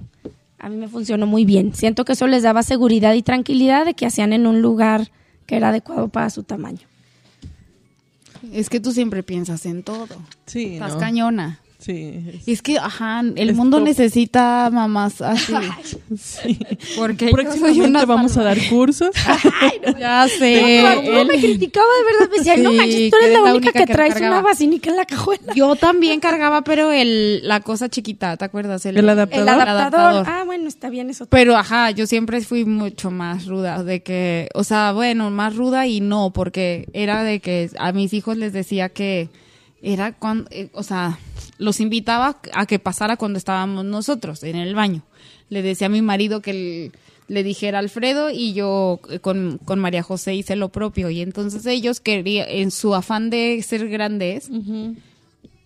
[0.59, 1.73] A mí me funcionó muy bien.
[1.73, 5.11] Siento que eso les daba seguridad y tranquilidad de que hacían en un lugar
[5.45, 6.87] que era adecuado para su tamaño.
[8.51, 10.15] Es que tú siempre piensas en todo.
[10.45, 10.73] Sí.
[10.73, 11.59] Estás cañona.
[11.79, 12.41] Sí.
[12.47, 15.53] Es, que, ajá, el mundo necesita mamás así.
[16.17, 16.57] sí.
[16.97, 19.11] Porque próximamente vamos a dar cursos.
[19.99, 20.83] Ya sé.
[21.11, 22.29] No, me criticaba de verdad.
[22.31, 25.53] Me decía, no manches, tú eres la, única, que, traes una basinica en la cajuela.
[25.55, 28.85] Yo también cargaba, pero el, la cosa chiquita, ¿te acuerdas?
[28.85, 29.43] El, adaptador.
[29.43, 30.25] El adaptador.
[30.27, 31.25] Ah, bueno, está bien eso.
[31.27, 33.83] Pero, ajá, yo siempre fui mucho más ruda.
[33.83, 38.13] De que, o sea, bueno, más ruda y no, porque era de que a mis
[38.13, 39.29] hijos les decía que
[39.81, 41.19] era cuando, eh, o sea,
[41.57, 45.03] los invitaba a que pasara cuando estábamos nosotros en el baño.
[45.49, 46.91] Le decía a mi marido que
[47.27, 51.09] le dijera Alfredo y yo eh, con, María José hice lo propio.
[51.09, 54.49] Y entonces ellos querían, en su afán de ser grandes,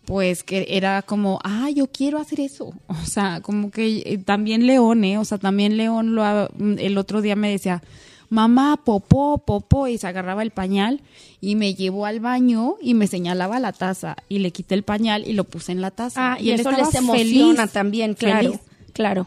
[0.05, 2.73] pues que era como, ah, yo quiero hacer eso.
[2.87, 5.17] O sea, como que eh, también León, ¿eh?
[5.17, 7.81] O sea, también León lo, el otro día me decía,
[8.31, 11.01] mamá, popó, popó, y se agarraba el pañal
[11.41, 15.27] y me llevó al baño y me señalaba la taza y le quité el pañal
[15.27, 16.33] y lo puse en la taza.
[16.33, 18.59] Ah, y, eso les emociona también, claro,
[18.93, 19.25] claro.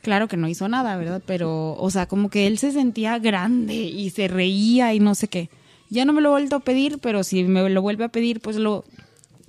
[0.00, 1.20] Claro que no hizo nada, ¿verdad?
[1.26, 5.28] Pero, o sea, como que él se sentía grande y se reía y no sé
[5.28, 5.50] qué.
[5.90, 8.40] Ya no me lo he vuelto a pedir, pero si me lo vuelve a pedir,
[8.40, 8.84] pues lo...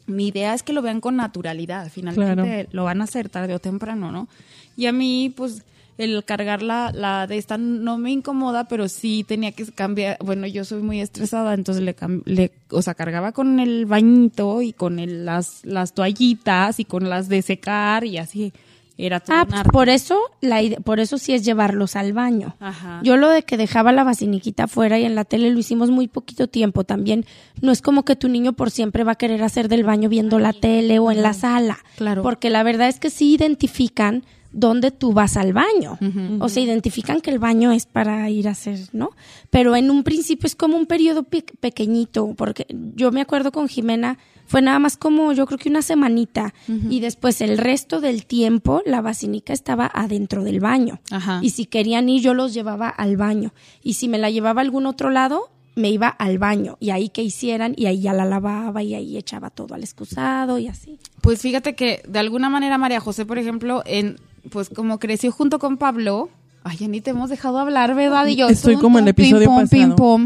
[0.08, 1.91] Mi idea es que lo vean con naturalidad.
[1.91, 4.28] Finalmente lo van a hacer tarde o temprano, ¿no?
[4.76, 5.63] Y a mí, pues
[5.98, 10.18] el cargar la, la de esta no me incomoda, pero sí tenía que cambiar.
[10.24, 14.74] Bueno, yo soy muy estresada, entonces le, le o sea, cargaba con el bañito y
[14.74, 18.54] con el, las, las toallitas y con las de secar y así.
[19.00, 22.56] Era todo ah, pues, por eso, la, por eso sí es llevarlos al baño.
[22.60, 23.00] Ajá.
[23.04, 26.08] Yo lo de que dejaba la basiniquita afuera y en la tele lo hicimos muy
[26.08, 27.24] poquito tiempo también.
[27.62, 30.40] No es como que tu niño por siempre va a querer hacer del baño viendo
[30.40, 31.78] la tele o en la sala.
[31.96, 32.24] Claro.
[32.24, 35.98] Porque la verdad es que sí identifican dónde tú vas al baño.
[36.40, 39.12] O sea, identifican que el baño es para ir a hacer, ¿no?
[39.50, 44.18] Pero en un principio es como un periodo pequeñito, porque yo me acuerdo con Jimena,
[44.48, 48.82] fue nada más como yo creo que una semanita y después el resto del tiempo
[48.86, 51.00] la vacinica estaba adentro del baño.
[51.42, 54.64] Y si querían ir yo los llevaba al baño y si me la llevaba a
[54.64, 58.26] algún otro lado me iba al baño y ahí que hicieran y ahí ya la
[58.26, 60.98] lavaba y ahí echaba todo al excusado y así.
[61.22, 64.18] Pues fíjate que de alguna manera María José, por ejemplo, en
[64.52, 66.30] pues como creció junto con Pablo,
[66.64, 68.28] ay, ya ni te hemos dejado hablar, ¿verdad?
[68.28, 70.20] Y yo estoy como en el episodio pasado,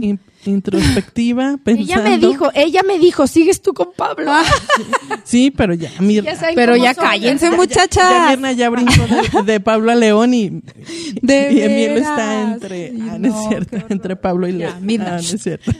[0.45, 1.93] introspectiva, pensando.
[2.01, 4.31] Ella me dijo, ella me dijo, sigues tú con Pablo.
[5.23, 8.09] sí, pero ya, Mirna, pero ya cállense, muchachas.
[8.09, 10.61] Ya, Mirna ya brincó de, Pablo a León y,
[11.21, 14.73] de y Emilio está entre, ah, no, es cierto, entre Pablo y León.
[14.73, 15.71] Ah, no es cierto.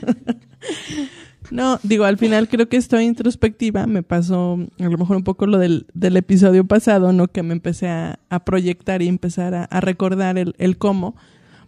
[1.52, 3.86] No, digo, al final creo que estoy introspectiva.
[3.86, 7.28] Me pasó a lo mejor un poco lo del, del episodio pasado, ¿no?
[7.28, 11.16] Que me empecé a, proyectar y empezar a, recordar el, el, cómo.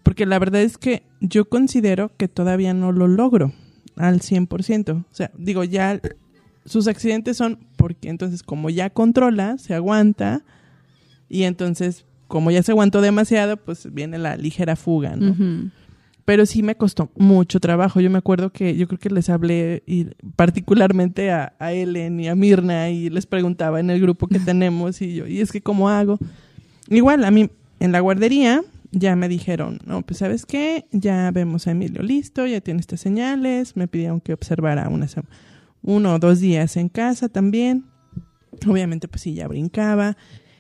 [0.02, 3.54] Porque la verdad es que yo considero que todavía no lo logro
[3.98, 5.02] al 100%.
[5.02, 6.00] O sea, digo, ya
[6.66, 10.44] sus accidentes son porque entonces como ya controla, se aguanta
[11.30, 15.72] y entonces como ya se aguantó demasiado, pues viene la ligera fuga, ¿no?
[16.26, 18.00] Pero sí me costó mucho trabajo.
[18.00, 20.06] Yo me acuerdo que yo creo que les hablé y
[20.36, 25.02] particularmente a, a Ellen y a Mirna y les preguntaba en el grupo que tenemos
[25.02, 26.18] y yo, y es que cómo hago.
[26.90, 31.68] Igual a mí en la guardería ya me dijeron, no, pues sabes qué, ya vemos
[31.68, 35.08] a Emilio listo, ya tiene estas señales, me pidieron que observara una,
[35.82, 37.86] uno o dos días en casa también.
[38.68, 40.16] Obviamente pues sí, ya brincaba.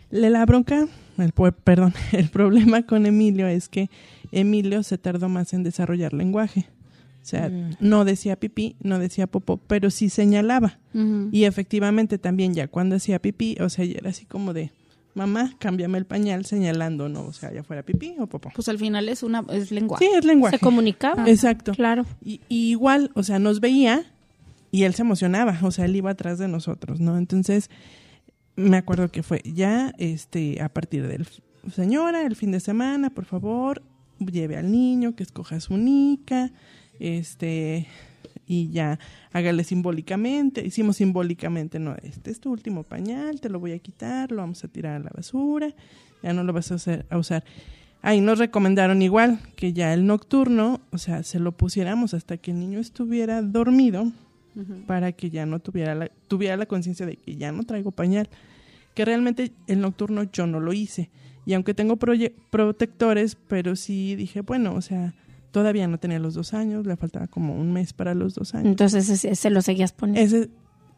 [0.10, 1.32] Le la bronca, el,
[1.64, 3.90] perdón, el problema con Emilio es que
[4.34, 6.68] Emilio se tardó más en desarrollar lenguaje.
[7.22, 7.78] O sea, mm.
[7.80, 10.80] no decía pipí, no decía popó, pero sí señalaba.
[11.32, 14.72] Y efectivamente también ya cuando hacía pipí, o sea, ya era así como de,
[15.16, 18.52] mamá, cámbiame el pañal señalando, no, o sea, ya fuera pipí o popó.
[18.54, 20.06] Pues al final es una, es lenguaje.
[20.06, 20.58] Sí, es lenguaje.
[20.58, 21.28] Se comunicaba.
[21.30, 21.72] Exacto.
[21.72, 22.06] Claro.
[22.22, 24.04] Y, igual, o sea, nos veía
[24.72, 27.18] y él se emocionaba, o sea, él iba atrás de nosotros, ¿no?
[27.18, 27.70] Entonces,
[28.56, 31.26] me acuerdo que fue ya, este, a partir del,
[31.74, 33.82] señora, el fin de semana, por favor,
[34.26, 36.52] lleve al niño, que escoja su nica,
[37.00, 37.88] este,
[38.48, 39.00] y ya
[39.32, 44.32] hágale simbólicamente, hicimos simbólicamente, no, este es tu último pañal, te lo voy a quitar,
[44.32, 45.74] lo vamos a tirar a la basura,
[46.22, 47.44] ya no lo vas a, hacer, a usar.
[48.02, 52.52] Ahí nos recomendaron igual que ya el nocturno, o sea, se lo pusiéramos hasta que
[52.52, 54.12] el niño estuviera dormido
[54.86, 58.30] para que ya no tuviera la, tuviera la conciencia de que ya no traigo pañal.
[58.94, 61.10] Que realmente el nocturno yo no lo hice.
[61.46, 65.14] Y aunque tengo protectores, pero sí dije, bueno, o sea,
[65.52, 68.68] todavía no tenía los dos años, le faltaba como un mes para los dos años.
[68.68, 70.48] Entonces se lo seguías poniendo.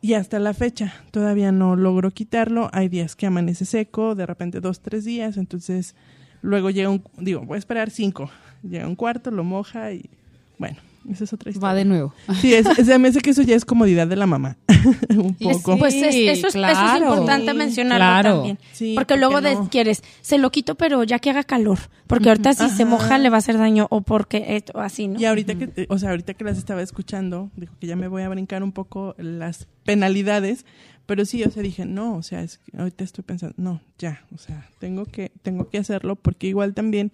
[0.01, 2.69] y hasta la fecha todavía no logro quitarlo.
[2.73, 5.95] Hay días que amanece seco, de repente dos, tres días, entonces
[6.41, 8.29] luego llega un, digo, voy a esperar cinco.
[8.63, 10.09] Llega un cuarto, lo moja y
[10.57, 10.77] bueno,
[11.11, 11.69] esa es otra historia.
[11.69, 12.13] Va de nuevo.
[12.41, 12.65] Sí, es,
[12.99, 14.57] me hace que eso ya es comodidad de la mamá.
[15.09, 15.77] un poco.
[15.77, 18.57] pues eso, es, importante mencionarlo también.
[18.95, 19.39] porque luego
[19.69, 21.79] quieres, se lo quito, pero ya que haga calor.
[22.07, 25.19] Porque ahorita si se moja le va a hacer daño o porque esto, así, ¿no?
[25.19, 28.23] Y ahorita que, o sea, ahorita que las estaba escuchando, dijo que ya me voy
[28.23, 30.65] a brincar un poco las penalidades.
[31.05, 34.39] Pero sí, o sea, dije, no, o sea, es ahorita estoy pensando, no, ya, o
[34.39, 37.11] sea, tengo que, tengo que hacerlo porque igual también,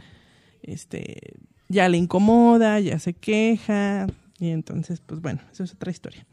[0.64, 1.34] este,
[1.72, 4.08] ya le incomoda, ya se queja,
[4.40, 6.26] y entonces, pues bueno, eso es otra historia.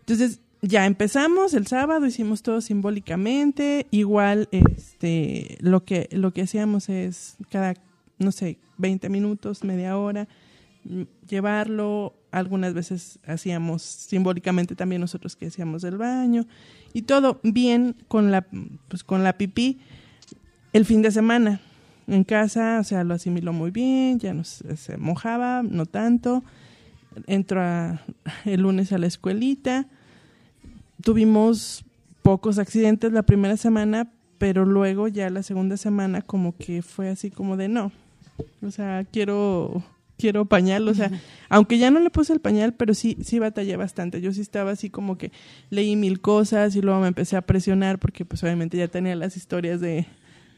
[0.00, 6.88] Entonces, ya empezamos el sábado, hicimos todo simbólicamente, igual este lo que lo que hacíamos
[6.88, 7.74] es cada
[8.18, 10.28] no sé, 20 minutos, media hora
[10.84, 16.46] mm, llevarlo, algunas veces hacíamos simbólicamente también nosotros que hacíamos del baño
[16.92, 18.46] y todo bien con la
[18.88, 19.80] pues con la pipí
[20.72, 21.60] el fin de semana
[22.06, 26.44] en casa, o sea, lo asimiló muy bien, ya no se, mojaba, no tanto.
[27.26, 27.62] Entró
[28.44, 29.86] el lunes a la escuelita.
[31.02, 31.84] Tuvimos
[32.22, 37.30] pocos accidentes la primera semana, pero luego ya la segunda semana como que fue así
[37.30, 37.92] como de no.
[38.62, 39.84] O sea, quiero
[40.16, 41.10] quiero pañal, o sea,
[41.48, 44.20] aunque ya no le puse el pañal, pero sí sí batallé bastante.
[44.20, 45.32] Yo sí estaba así como que
[45.70, 49.36] leí mil cosas y luego me empecé a presionar porque pues obviamente ya tenía las
[49.36, 50.06] historias de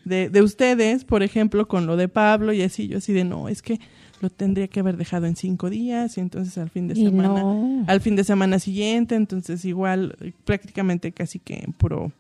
[0.07, 3.49] de, de ustedes, por ejemplo, con lo de Pablo y así, yo así de no,
[3.49, 3.81] es que
[4.21, 8.01] lo tendría que haber dejado en cinco días y entonces al fin de semana, al
[8.01, 12.13] fin de semana siguiente, entonces igual prácticamente casi que en puro,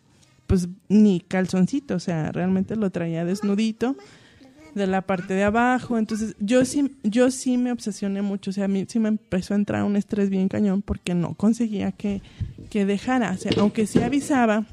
[0.48, 3.96] pues ni calzoncito, o sea, realmente lo traía desnudito
[4.74, 8.64] de la parte de abajo, entonces yo sí, yo sí me obsesioné mucho, o sea,
[8.64, 12.20] a mí sí me empezó a entrar un estrés bien cañón porque no conseguía que,
[12.68, 14.66] que dejara, o sea, aunque sí avisaba,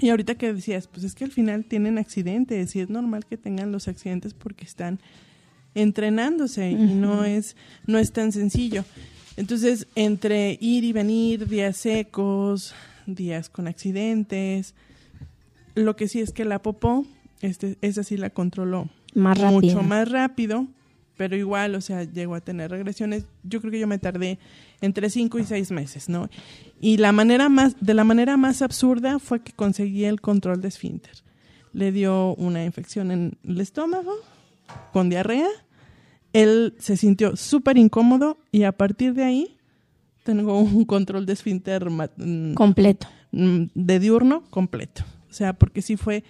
[0.00, 3.36] Y ahorita que decías, pues es que al final tienen accidentes y es normal que
[3.36, 5.00] tengan los accidentes porque están
[5.74, 7.56] entrenándose y no es
[7.86, 8.84] no es tan sencillo.
[9.36, 12.74] Entonces, entre ir y venir, días secos,
[13.06, 14.74] días con accidentes,
[15.74, 17.06] lo que sí es que la popó,
[17.40, 19.60] este, esa sí la controló Más rápido.
[19.60, 20.66] mucho más rápido,
[21.18, 23.24] pero igual, o sea, llegó a tener regresiones.
[23.42, 24.38] Yo creo que yo me tardé
[24.80, 26.30] entre cinco y seis meses, ¿no?
[26.80, 30.68] Y la manera más, de la manera más absurda fue que conseguí el control de
[30.68, 31.12] esfínter.
[31.72, 34.14] Le dio una infección en el estómago,
[34.92, 35.48] con diarrea.
[36.32, 39.56] Él se sintió súper incómodo y a partir de ahí
[40.22, 43.08] tengo un control de esfínter mm, Completo.
[43.32, 45.02] mm, de diurno completo.
[45.28, 46.22] O sea, porque sí fue,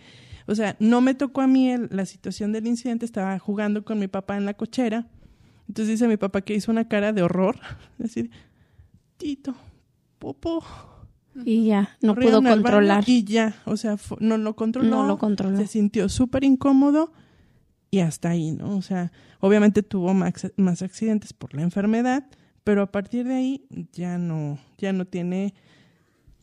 [0.48, 3.98] o sea, no me tocó a mí el- la situación del incidente, estaba jugando con
[3.98, 5.06] mi papá en la cochera.
[5.68, 7.56] Entonces dice mi papá que hizo una cara de horror,
[8.04, 8.30] así,
[9.18, 9.54] Tito,
[10.18, 10.64] popó.
[11.44, 13.04] Y ya, no corrieron pudo controlar.
[13.06, 14.88] Y ya, o sea, no lo controló.
[14.88, 15.56] No lo controló.
[15.56, 17.12] Se sintió súper incómodo
[17.90, 18.76] y hasta ahí, ¿no?
[18.76, 22.26] O sea, obviamente tuvo más, más accidentes por la enfermedad,
[22.64, 25.54] pero a partir de ahí ya no, ya no tiene,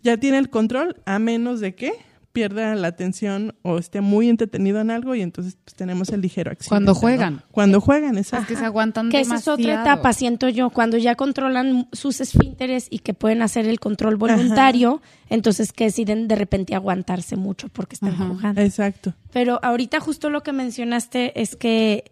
[0.02, 1.91] ya tiene el control, a menos de que
[2.36, 6.52] pierda la atención o esté muy entretenido en algo y entonces pues, tenemos el ligero
[6.52, 6.67] accidente.
[6.67, 7.00] Cuando ¿no?
[7.00, 7.43] juegan.
[7.50, 8.48] Cuando juegan, Es exacto.
[8.50, 12.88] que se aguantan Que esa es otra etapa, siento yo, cuando ya controlan sus esfínteres
[12.89, 17.95] y que pueden hacer el control voluntario, entonces que deciden de repente aguantarse mucho porque
[17.95, 18.28] están Ajá.
[18.28, 18.62] jugando.
[18.62, 19.13] Exacto.
[19.32, 22.12] Pero ahorita justo lo que mencionaste es que,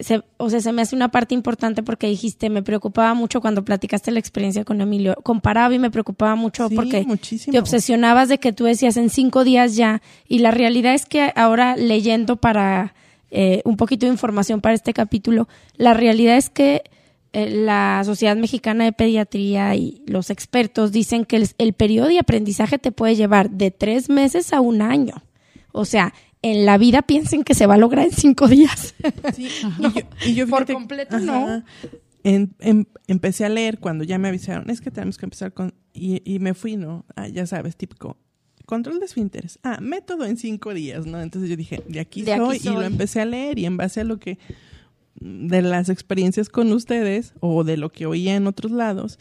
[0.00, 3.64] se, o sea, se me hace una parte importante porque dijiste, me preocupaba mucho cuando
[3.64, 5.14] platicaste la experiencia con Emilio.
[5.22, 7.52] Comparaba y me preocupaba mucho Sí, porque muchísimo.
[7.52, 10.02] te obsesionabas de que tú decías en cinco días ya.
[10.26, 12.94] Y la realidad es que ahora leyendo para
[13.30, 16.82] eh, un poquito de información para este capítulo, la realidad es que
[17.32, 22.18] eh, la Sociedad Mexicana de Pediatría y los expertos dicen que el, el periodo de
[22.18, 25.22] aprendizaje te puede llevar de tres meses a un año.
[25.72, 28.94] O sea, en la vida piensen que se va a lograr en cinco días.
[29.34, 29.90] Sí, y yo,
[30.26, 31.62] y yo Por completo, no.
[32.24, 35.74] En- em- empecé a leer cuando ya me avisaron, es que tenemos que empezar con...
[35.92, 37.04] Y, y me fui, ¿no?
[37.16, 38.16] Ah, ya sabes, típico.
[38.66, 39.58] Control de esfínteres.
[39.64, 41.20] Ah, método en cinco días, ¿no?
[41.20, 43.76] Entonces yo dije, de aquí, De aquí soy, y lo empecé a leer y en
[43.76, 44.38] base a lo que...
[45.14, 49.18] De las experiencias con ustedes o de lo que oía en otros lados,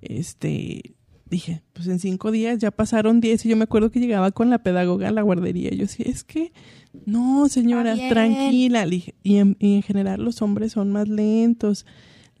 [0.00, 0.94] este...
[1.32, 4.50] Dije, pues en cinco días ya pasaron diez y yo me acuerdo que llegaba con
[4.50, 5.70] la pedagoga a la guardería.
[5.72, 6.52] y Yo decía, es que
[7.06, 8.84] no, señora, tranquila.
[8.84, 11.86] Dije, y en, y en general los hombres son más lentos.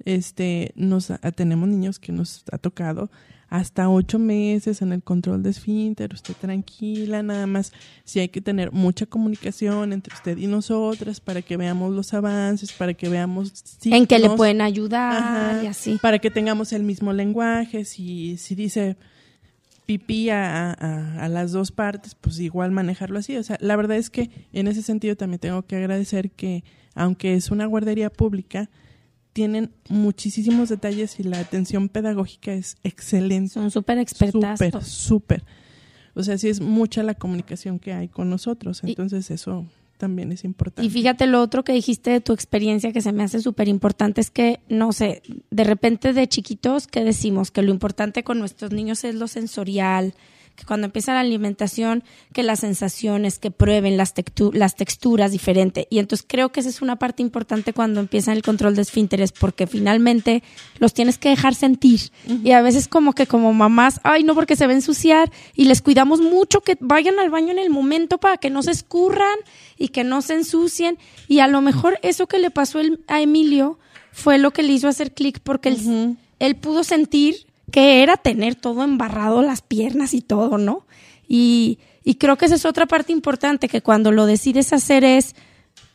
[0.04, 3.10] Este, nos a- tenemos niños que nos ha tocado
[3.54, 6.14] hasta ocho meses en el control de esfínter.
[6.14, 7.70] Usted tranquila, nada más.
[8.02, 12.72] Si hay que tener mucha comunicación entre usted y nosotras para que veamos los avances,
[12.72, 13.52] para que veamos
[13.84, 15.98] en que le signos, pueden ayudar Ajá, y así.
[16.00, 17.84] para que tengamos el mismo lenguaje.
[17.84, 18.96] Si, si dice
[19.84, 23.36] pipí a, a- a las dos partes, pues igual manejarlo así.
[23.36, 27.34] O sea, la verdad es que en ese sentido también tengo que agradecer que, aunque
[27.34, 28.70] es una guardería pública,
[29.32, 33.54] tienen muchísimos detalles y la atención pedagógica es excelente.
[33.54, 34.58] Son súper expertas.
[34.58, 35.44] Súper, súper.
[36.14, 38.80] O sea, sí es mucha la comunicación que hay con nosotros.
[38.84, 39.64] Y- Entonces eso
[39.96, 40.84] también es importante.
[40.86, 44.20] Y fíjate lo otro que dijiste de tu experiencia que se me hace súper importante
[44.20, 47.50] es que, no sé, de repente de chiquitos, ¿qué decimos?
[47.50, 50.14] Que lo importante con nuestros niños es lo sensorial,
[50.62, 55.86] que cuando empieza la alimentación, que las sensaciones, que prueben las, tectu- las texturas diferentes.
[55.90, 59.32] Y entonces creo que esa es una parte importante cuando empieza el control de esfínteres,
[59.32, 60.42] porque finalmente
[60.78, 62.00] los tienes que dejar sentir.
[62.44, 65.64] Y a veces como que como mamás, ay no, porque se va a ensuciar y
[65.64, 69.36] les cuidamos mucho que vayan al baño en el momento para que no se escurran
[69.76, 70.96] y que no se ensucien.
[71.26, 73.78] Y a lo mejor eso que le pasó el- a Emilio
[74.12, 78.54] fue lo que le hizo hacer clic porque él, él pudo sentir que era tener
[78.54, 80.86] todo embarrado, las piernas y todo, ¿no?
[81.26, 85.34] Y, y creo que esa es otra parte importante, que cuando lo decides hacer es,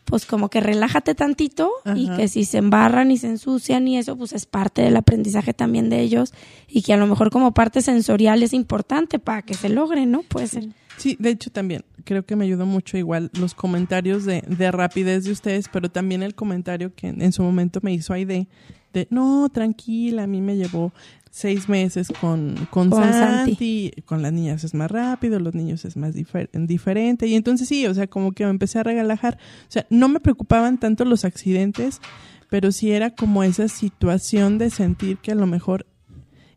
[0.07, 4.17] pues como que relájate tantito y que si se embarran y se ensucian y eso,
[4.17, 6.33] pues es parte del aprendizaje también de ellos
[6.67, 10.23] y que a lo mejor como parte sensorial es importante para que se logre, ¿no?
[10.23, 10.69] Puede ser.
[10.95, 15.25] Sí, de hecho también creo que me ayudó mucho igual los comentarios de, de rapidez
[15.25, 18.47] de ustedes, pero también el comentario que en, en su momento me hizo Aide
[18.93, 20.93] de no, tranquila, a mí me llevó
[21.38, 25.95] seis meses con, con, Con Santi, con las niñas es más rápido, los niños es
[25.95, 29.71] más difer- diferente, y entonces sí, o sea, como que me empecé a relajar, o
[29.71, 32.01] sea, no me preocupaban tanto los accidentes,
[32.49, 35.85] pero sí era como esa situación de sentir que a lo mejor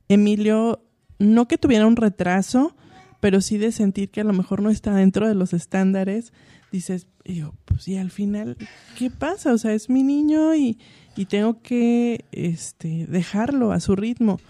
[0.09, 0.83] Emilio,
[1.19, 2.75] no que tuviera un retraso,
[3.21, 6.33] pero sí de sentir que a lo mejor no está dentro de los estándares,
[6.73, 8.57] dices, y yo, pues y al final,
[8.97, 9.53] ¿qué pasa?
[9.53, 10.79] O sea, es mi niño y,
[11.17, 14.41] y tengo que este, dejarlo a su ritmo.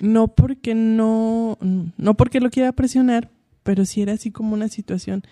[0.00, 3.30] No porque no, no porque lo quiera presionar,
[3.62, 5.22] pero sí era así como una situación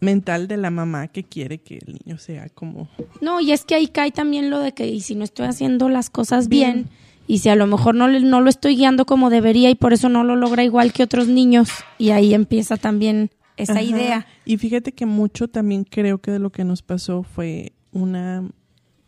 [0.00, 2.88] mental de la mamá que quiere que el niño sea como...
[3.20, 5.88] No, y es que ahí cae también lo de que y si no estoy haciendo
[5.88, 6.88] las cosas bien,
[7.28, 10.08] y si a lo mejor no, no lo estoy guiando como debería y por eso
[10.08, 14.26] no lo logra igual que otros niños, y ahí empieza también esa idea.
[14.44, 18.44] Y fíjate que mucho también creo que de lo que nos pasó fue una...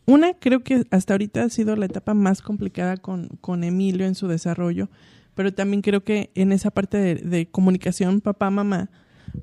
[0.07, 4.15] Una, creo que hasta ahorita ha sido la etapa más complicada con, con Emilio en
[4.15, 4.89] su desarrollo,
[5.35, 8.91] pero también creo que en esa parte de, de comunicación papá-mamá,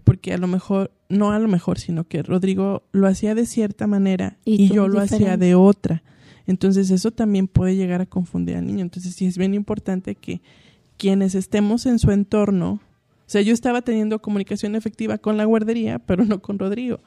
[0.04, 3.88] porque a lo mejor, no a lo mejor, sino que Rodrigo lo hacía de cierta
[3.88, 6.04] manera y, yo lo hacía de otra.
[6.48, 8.82] Entonces eso también puede llegar a confundir al niño.
[8.82, 10.42] Entonces sí es bien importante que
[10.98, 16.00] quienes estemos en su entorno, o sea, yo estaba teniendo comunicación efectiva con la guardería,
[16.00, 17.00] pero no con Rodrigo.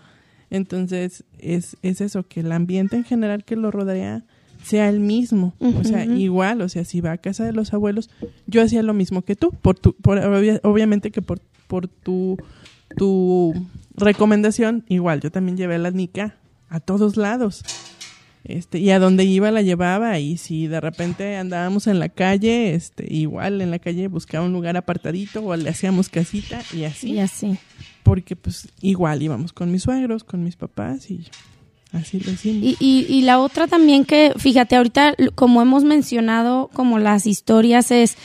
[0.55, 4.25] Entonces es, es eso, que el ambiente en general que lo rodea
[4.63, 8.09] sea el mismo, o sea, igual, o sea, si va a casa de los abuelos,
[8.47, 10.19] yo hacía lo mismo que tú, por tu, por,
[10.63, 12.39] obviamente que por, por tu
[12.97, 13.55] tu
[13.97, 16.37] recomendación, igual, yo también llevé a la Nica
[16.69, 17.63] a todos lados.
[18.45, 22.75] Este, y a donde iba la llevaba y si de repente andábamos en la calle,
[22.75, 27.13] este, igual en la calle buscaba un lugar apartadito o le hacíamos casita y así.
[27.13, 27.57] Y así.
[28.05, 31.27] Porque pues igual íbamos con mis suegros, con mis papás y
[31.91, 32.63] así lo hicimos.
[32.63, 37.91] Y, y, y la otra también que, fíjate, ahorita como hemos mencionado, como las historias
[37.91, 38.17] es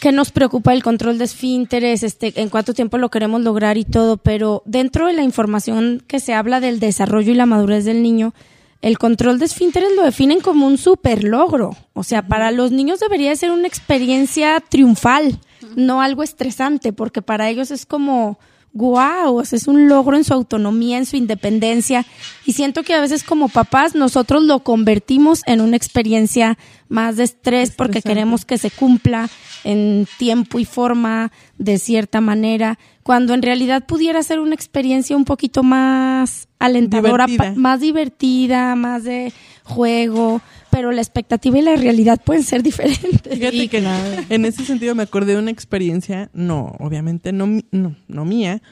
[0.00, 3.84] que nos preocupa el control de esfínteres, este, en cuánto tiempo lo queremos lograr y
[3.84, 8.02] todo, pero dentro de la información que se habla del desarrollo y la madurez del
[8.02, 8.34] niño,
[8.82, 11.76] el control de esfínteres lo definen como un super logro.
[11.94, 15.40] O sea, para los niños debería ser una experiencia triunfal,
[15.76, 18.38] no algo estresante, porque para ellos es como,
[18.76, 22.04] wow, es un logro en su autonomía, en su independencia.
[22.44, 26.58] Y siento que a veces como papás nosotros lo convertimos en una experiencia
[26.88, 29.28] más de estrés porque queremos que se cumpla
[29.64, 35.24] en tiempo y forma de cierta manera, cuando en realidad pudiera ser una experiencia un
[35.24, 37.26] poquito más alentadora,
[37.56, 39.32] más divertida, más de
[39.64, 43.22] juego, pero la expectativa y la realidad pueden ser diferentes.
[43.38, 43.82] Fíjate que
[44.28, 48.62] en ese sentido me acordé de una experiencia, no, obviamente no, no, no mía,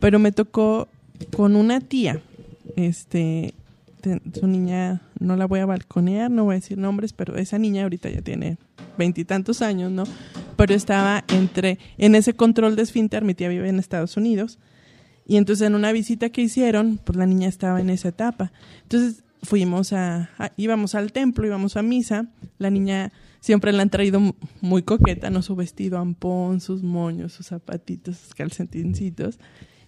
[0.00, 0.88] pero me tocó
[1.36, 2.20] con una tía,
[2.76, 3.54] este,
[4.34, 7.84] su niña, no la voy a balconear, no voy a decir nombres, pero esa niña
[7.84, 8.58] ahorita ya tiene
[8.98, 10.04] veintitantos años, ¿no?
[10.56, 14.58] Pero estaba entre, en ese control de esfínter, mi tía vive en Estados Unidos,
[15.26, 18.52] y entonces en una visita que hicieron, pues la niña estaba en esa etapa.
[18.82, 22.28] Entonces fuimos a, íbamos al templo, íbamos a misa,
[22.58, 24.20] la niña siempre la han traído
[24.60, 25.42] muy coqueta, ¿no?
[25.42, 29.38] Su vestido ampón, sus moños, sus zapatitos, sus calcetincitos.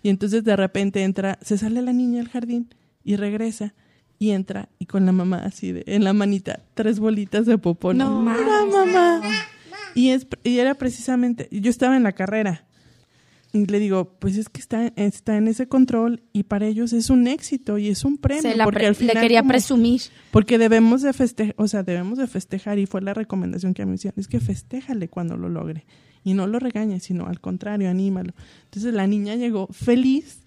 [0.03, 2.69] Y entonces de repente entra, se sale la niña al jardín
[3.05, 3.75] y regresa
[4.19, 7.99] y entra y con la mamá así de, en la manita, tres bolitas de popón.
[7.99, 9.21] No, mamá.
[9.95, 12.67] Y, es, y era precisamente, yo estaba en la carrera
[13.53, 17.09] y le digo, pues es que está, está en ese control y para ellos es
[17.09, 18.53] un éxito y es un premio.
[18.65, 20.03] porque al final, le quería presumir.
[20.33, 23.95] Porque debemos de festejar, o sea, debemos de festejar y fue la recomendación que me
[23.95, 25.87] hicieron, es que festéjale cuando lo logre
[26.25, 28.35] y no lo regañes, sino al contrario, anímalo.
[28.65, 30.41] Entonces la niña llegó feliz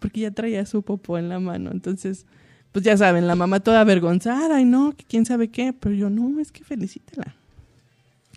[0.00, 1.70] porque ya traía su popó en la mano.
[1.70, 2.26] Entonces,
[2.72, 6.40] pues ya saben, la mamá toda avergonzada y no, quién sabe qué, pero yo no,
[6.40, 7.34] es que felicítela.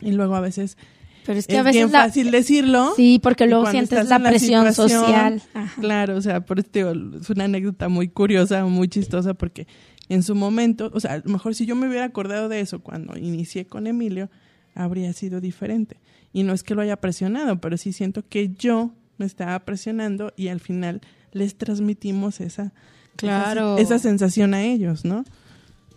[0.02, 0.78] Y luego a veces
[1.26, 2.94] pero es que a veces bien fácil decirlo.
[2.96, 5.42] Sí, porque luego sientes la presión social.
[5.80, 9.68] Claro, o sea, por esto es una anécdota muy curiosa, muy chistosa, porque
[10.10, 12.82] en su momento, o sea, a lo mejor si yo me hubiera acordado de eso
[12.82, 14.30] cuando inicié con Emilio,
[14.74, 15.98] habría sido diferente.
[16.34, 20.34] Y no es que lo haya presionado, pero sí siento que yo me estaba presionando
[20.36, 21.02] y al final
[21.34, 22.74] les transmitimos esa,
[23.22, 23.78] claro.
[23.78, 25.24] esa, sensación a ellos, ¿no?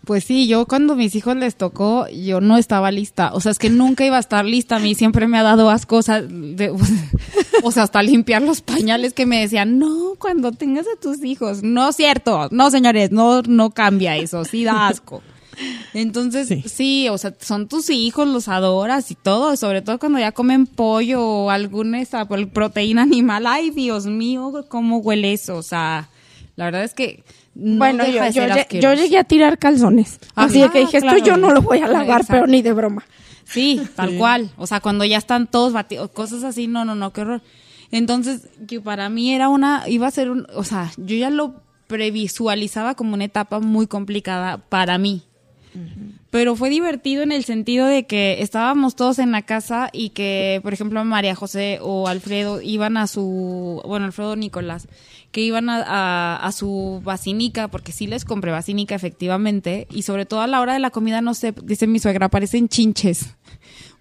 [0.05, 3.33] Pues sí, yo cuando a mis hijos les tocó, yo no estaba lista.
[3.33, 4.75] O sea, es que nunca iba a estar lista.
[4.75, 6.23] A mí siempre me ha dado asco, o sea,
[7.63, 11.63] o sea, hasta limpiar los pañales que me decían, no, cuando tengas a tus hijos.
[11.63, 12.49] No es cierto.
[12.51, 14.45] No, señores, no, no cambia eso.
[14.45, 15.23] Sí da asco.
[15.93, 17.07] Entonces, sí.
[17.09, 21.25] o sea, son tus hijos, los adoras y todo, sobre todo cuando ya comen pollo
[21.25, 23.47] o alguna esa, proteína animal.
[23.47, 25.55] Ay, Dios mío, cómo huele eso.
[25.55, 26.09] O sea,
[26.55, 27.23] la verdad es que
[27.55, 30.19] bueno, yo, llegué a tirar calzones.
[30.35, 33.05] así que dije, esto yo no lo voy a lavar, pero ni de broma.
[33.45, 34.51] Sí, tal cual.
[34.57, 37.41] O sea, cuando ya están todos batidos, cosas así, no, no, no, qué horror.
[37.91, 41.61] Entonces, que para mí era una, iba a ser un, o sea, yo ya lo
[41.87, 45.23] previsualizaba como una etapa muy complicada para mí.
[46.29, 50.59] Pero fue divertido en el sentido de que estábamos todos en la casa y que,
[50.63, 54.87] por ejemplo, María José o Alfredo iban a su, bueno, Alfredo Nicolás,
[55.35, 60.39] que iban a, a, su vacinica, porque sí les compré vacinica efectivamente, y sobre todo
[60.39, 63.35] a la hora de la comida, no sé, dice mi suegra, parecen chinches,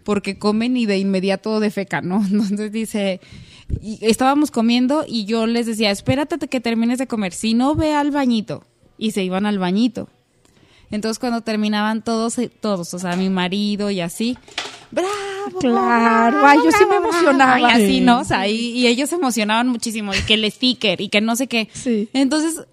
[0.05, 2.25] porque comen y de inmediato defecan, ¿no?
[2.31, 3.21] Entonces dice,
[3.83, 7.93] y estábamos comiendo y yo les decía, espérate que termines de comer, si no ve
[7.93, 8.65] al bañito.
[8.97, 10.09] Y se iban al bañito.
[10.93, 14.39] Entonces cuando terminaban todos, eh, todos, o sea, mi marido y así,
[14.95, 15.59] bravo.
[15.61, 17.61] Claro, ay, yo sí me emocionaba.
[17.61, 18.21] Y así, ¿no?
[18.21, 21.37] O sea, y, y ellos se emocionaban muchísimo, y que el sticker, y que no
[21.37, 21.69] sé qué.
[21.73, 22.09] Sí.
[22.13, 22.65] Entonces,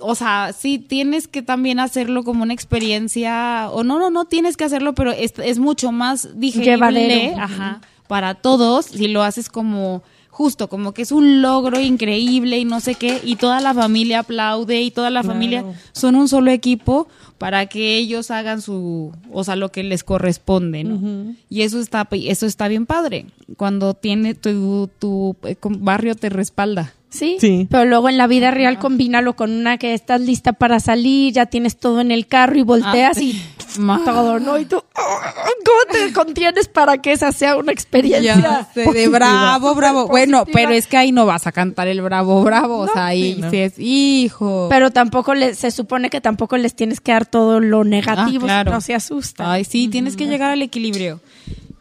[0.00, 4.56] o sea, sí tienes que también hacerlo como una experiencia, o no, no, no tienes
[4.56, 10.02] que hacerlo, pero es, es mucho más digerible, ajá, para todos si lo haces como
[10.36, 14.18] justo, como que es un logro increíble y no sé qué, y toda la familia
[14.18, 17.08] aplaude y toda la familia son un solo equipo
[17.38, 21.34] para que ellos hagan su, o sea, lo que les corresponde, ¿no?
[21.48, 23.24] Y eso está, eso está bien padre,
[23.56, 26.92] cuando tiene tu, tu eh, barrio te respalda.
[27.08, 27.36] ¿Sí?
[27.40, 27.66] Sí.
[27.70, 31.46] Pero luego en la vida real combínalo con una que estás lista para salir, ya
[31.46, 33.40] tienes todo en el carro y volteas Ah, y
[33.78, 34.58] Ma- todo, ¿no?
[34.58, 38.68] Y tú, "Ah, ¿cómo te contienes para que esa sea una experiencia?
[38.74, 40.06] Sé, de bravo, bravo.
[40.08, 42.78] Bueno, pero es que ahí no vas a cantar el bravo, bravo.
[42.78, 43.48] o sea, ahí Sí, no.
[43.52, 44.66] es, hijo.
[44.70, 48.62] Pero tampoco le, se supone que tampoco les tienes que dar todo lo negativo, Ah,
[48.64, 48.72] claro.
[48.72, 49.46] no se asustan.
[49.48, 51.20] Ay, sí, tienes que llegar al equilibrio.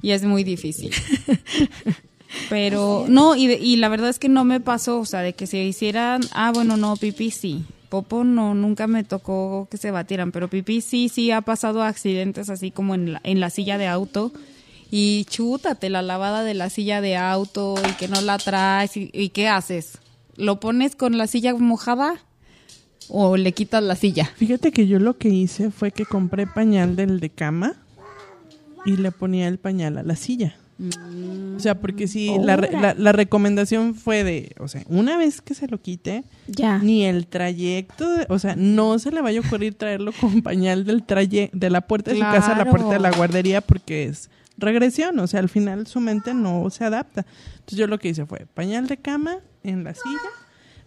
[0.01, 0.91] Y es muy difícil.
[2.49, 5.33] Pero, no, y, de- y la verdad es que no me pasó, o sea, de
[5.33, 7.63] que se hicieran, ah, bueno, no, pipí sí.
[7.89, 12.49] Popo no, nunca me tocó que se batieran, pero pipí sí, sí ha pasado accidentes
[12.49, 14.31] así como en la, en la silla de auto.
[14.91, 18.95] Y chútate la lavada de la silla de auto y que no la traes.
[18.97, 19.99] ¿Y, y qué haces?
[20.37, 22.15] ¿Lo pones con la silla mojada
[23.09, 24.31] o le quitas la silla?
[24.35, 27.75] Fíjate que yo lo que hice fue que compré pañal del de cama
[28.85, 30.55] y le ponía el pañal a la silla.
[31.55, 35.53] O sea, porque si la, la, la recomendación fue de, o sea, una vez que
[35.53, 36.79] se lo quite, Ya.
[36.79, 40.83] ni el trayecto, de- o sea, no se le vaya a ocurrir traerlo con pañal
[40.85, 43.17] del traye de la puerta de su casa a la puerta de la Claro.
[43.17, 47.25] guardería porque es regresión, o sea, al final su mente no se adapta.
[47.53, 50.19] Entonces yo lo que hice fue pañal de cama en la silla.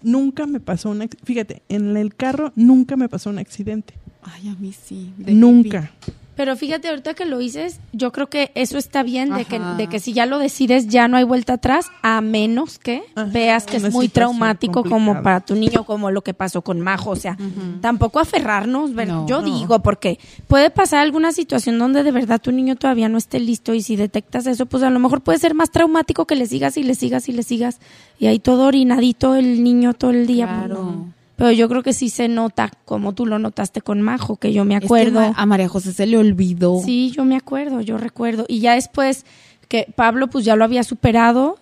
[0.03, 3.95] Nunca me pasó un, fíjate, en el carro nunca me pasó un accidente.
[4.22, 5.12] Ay, a mí sí.
[5.16, 5.91] de Nunca.
[6.39, 9.89] Pero fíjate, ahorita que lo dices, yo creo que eso está bien, de que, de
[9.89, 13.66] que si ya lo decides, ya no hay vuelta atrás, a menos que Ajá, veas
[13.66, 17.11] que es muy traumático como para tu niño, como lo que pasó con Majo.
[17.11, 17.36] O sea,
[17.80, 19.26] tampoco aferrarnos, No.
[19.26, 19.59] yo No.
[19.59, 23.74] digo, porque puede pasar alguna situación donde de verdad tu niño todavía no esté listo
[23.74, 26.76] y si detectas eso, pues a lo mejor puede ser más traumático que le sigas
[26.76, 27.80] y le sigas y le sigas
[28.20, 30.47] y ahí todo orinadito el niño todo el día.
[30.47, 30.74] pues, Claro.
[30.84, 31.17] no.
[31.39, 34.64] Pero yo creo que sí se nota, como tú lo notaste con Majo, que yo
[34.64, 35.20] me Es que acuerdo.
[35.36, 36.82] A María José se le olvidó.
[36.84, 38.45] Sí, yo me acuerdo, yo recuerdo.
[38.49, 39.24] Y ya después
[39.68, 41.57] que Pablo pues ya lo había superado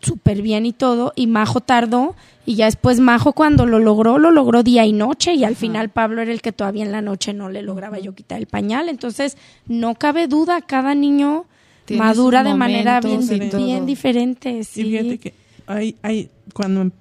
[0.00, 2.14] súper bien y todo, y Majo tardó,
[2.46, 5.88] y ya después Majo cuando lo logró, lo logró día y noche, y al final
[5.88, 8.88] Pablo era el que todavía en la noche no le lograba yo quitar el pañal.
[8.88, 9.36] Entonces,
[9.66, 11.46] no cabe duda, cada niño
[11.90, 14.62] madura de manera bien, diferente.
[14.62, 14.82] Sí.
[14.82, 15.34] Y fíjate que
[15.66, 16.92] hay, hay, cuando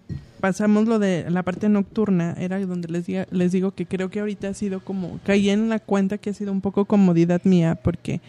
[0.41, 4.19] pasamos lo de la parte nocturna, era donde les, diga, les digo que creo que
[4.19, 7.75] ahorita ha sido como, caí en la cuenta que ha sido un poco comodidad mía,
[7.75, 8.19] porque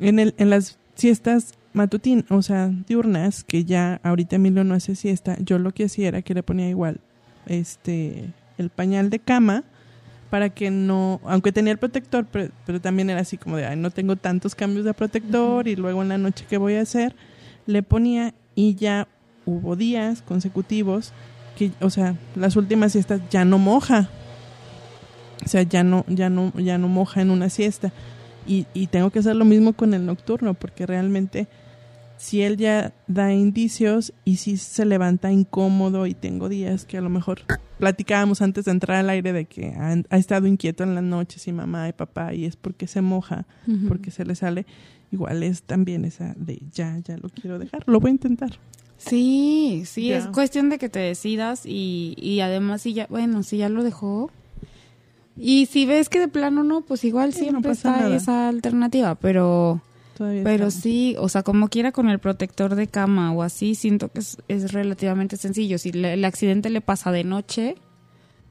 [0.00, 4.96] en, el, en las siestas matutinas, o sea, diurnas, que ya ahorita Emilio no hace
[4.96, 7.00] siesta, yo lo que hacía era que le ponía igual
[7.46, 9.62] este el pañal de cama
[10.30, 13.76] para que no, aunque tenía el protector, pero, pero también era así como de, ay,
[13.76, 17.14] no tengo tantos cambios de protector y luego en la noche qué voy a hacer,
[17.66, 19.06] le ponía y ya
[19.46, 21.12] hubo días consecutivos
[21.56, 24.10] que, o sea, las últimas siestas ya no moja.
[25.44, 27.92] O sea, ya no, ya no, ya no moja en una siesta.
[28.46, 31.48] Y, y tengo que hacer lo mismo con el nocturno, porque realmente
[32.18, 37.00] si él ya da indicios y si se levanta incómodo y tengo días que a
[37.00, 37.40] lo mejor
[37.78, 41.46] platicábamos antes de entrar al aire de que ha, ha estado inquieto en las noches
[41.46, 43.46] y mamá y papá y es porque se moja,
[43.88, 44.66] porque se le sale,
[45.12, 48.58] igual es también esa de ya, ya lo quiero dejar, lo voy a intentar.
[49.08, 50.18] Sí, sí, Ya.
[50.18, 53.82] es cuestión de que te decidas y, y además si ya, bueno, si ya lo
[53.84, 54.30] dejó.
[55.36, 58.16] Y si ves que de plano no, pues igual Sí, no siempre está nada.
[58.16, 59.82] esa alternativa, pero
[60.16, 64.08] Todavía pero sí, o sea, como quiera con el protector de cama o así, siento
[64.08, 65.76] que es, es relativamente sencillo.
[65.78, 67.74] Si le- el accidente le pasa de noche,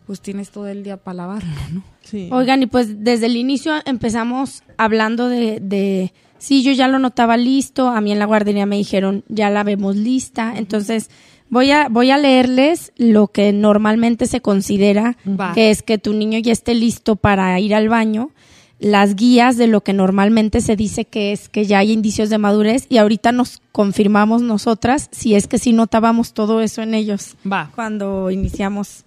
[0.05, 1.83] pues tienes todo el día para lavarlo, ¿no?
[2.03, 2.29] Sí.
[2.31, 7.37] Oigan, y pues desde el inicio empezamos hablando de, de, sí, yo ya lo notaba
[7.37, 11.09] listo, a mí en la guardería me dijeron, ya la vemos lista, entonces
[11.49, 15.53] voy a, voy a leerles lo que normalmente se considera Va.
[15.53, 18.31] que es que tu niño ya esté listo para ir al baño,
[18.79, 22.37] las guías de lo que normalmente se dice que es que ya hay indicios de
[22.37, 27.35] madurez y ahorita nos confirmamos nosotras si es que sí notábamos todo eso en ellos
[27.49, 27.71] Va.
[27.73, 29.05] cuando iniciamos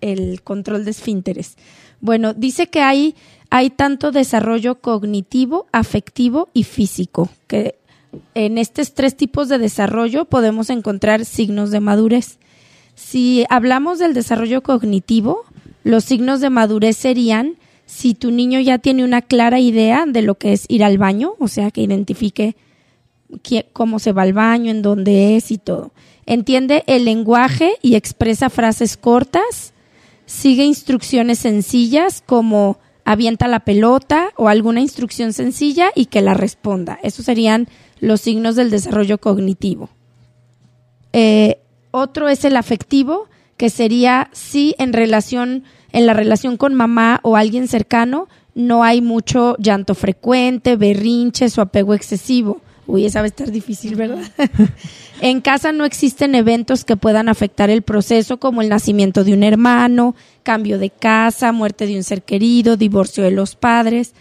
[0.00, 1.56] el control de esfínteres.
[2.00, 3.14] Bueno, dice que hay,
[3.50, 7.76] hay tanto desarrollo cognitivo, afectivo y físico, que
[8.34, 12.38] en estos tres tipos de desarrollo podemos encontrar signos de madurez.
[12.94, 15.44] Si hablamos del desarrollo cognitivo,
[15.82, 20.36] los signos de madurez serían si tu niño ya tiene una clara idea de lo
[20.36, 22.54] que es ir al baño, o sea, que identifique
[23.72, 25.90] cómo se va al baño, en dónde es y todo.
[26.24, 29.72] Entiende el lenguaje y expresa frases cortas,
[30.26, 32.78] sigue instrucciones sencillas como
[33.10, 37.00] avienta la pelota o alguna instrucción sencilla y que la responda.
[37.02, 37.66] Esos serían
[37.98, 39.90] los signos del desarrollo cognitivo.
[41.12, 41.58] Eh,
[41.90, 47.36] otro es el afectivo, que sería si en relación, en la relación con mamá o
[47.36, 52.60] alguien cercano, no hay mucho llanto frecuente, berrinches o apego excesivo.
[52.90, 54.24] Uy, esa va a estar difícil, ¿verdad?
[55.20, 59.44] en casa no existen eventos que puedan afectar el proceso, como el nacimiento de un
[59.44, 64.12] hermano, cambio de casa, muerte de un ser querido, divorcio de los padres.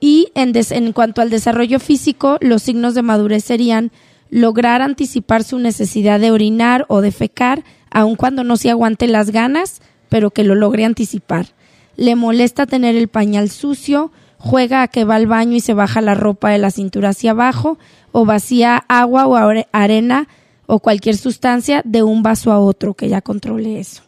[0.00, 3.92] Y en, en cuanto al desarrollo físico, los signos de madurez serían
[4.30, 9.30] lograr anticipar su necesidad de orinar o de fecar, aun cuando no se aguante las
[9.30, 11.48] ganas, pero que lo logre anticipar.
[11.96, 16.00] Le molesta tener el pañal sucio, juega a que va al baño y se baja
[16.00, 17.78] la ropa de la cintura hacia abajo,
[18.12, 20.28] o vacía agua o arena
[20.66, 24.02] o cualquier sustancia de un vaso a otro, que ya controle eso.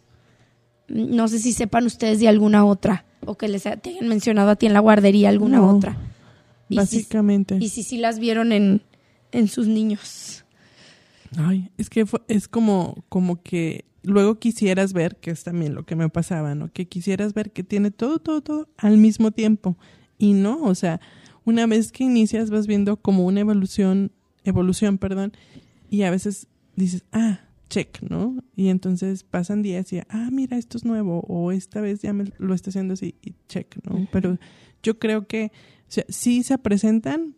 [0.89, 4.67] No sé si sepan ustedes de alguna otra, o que les hayan mencionado a ti
[4.67, 5.97] en la guardería alguna otra.
[6.69, 7.57] básicamente.
[7.61, 8.83] y si sí las vieron en,
[9.33, 10.45] en sus niños.
[11.37, 15.97] Ay, es que es como, como que luego quisieras ver, que es también lo que
[15.97, 16.73] me pasaba, ¿no?
[16.73, 19.77] Que quisieras ver que tiene todo, todo, todo al mismo tiempo.
[20.21, 21.01] Y no, o sea,
[21.45, 24.13] una vez que inicias vas viendo como una evolución,
[24.45, 25.33] evolución, perdón,
[25.89, 26.47] y a veces
[26.77, 27.41] dices, ah,
[27.71, 28.37] check, ¿no?
[28.55, 32.31] Y entonces pasan días y, ah, mira, esto es nuevo, o esta vez ya me
[32.37, 34.07] lo está haciendo así, y check, ¿no?
[34.13, 34.37] Pero
[34.83, 35.53] yo creo que,
[35.89, 37.35] o sea, sí se presentan,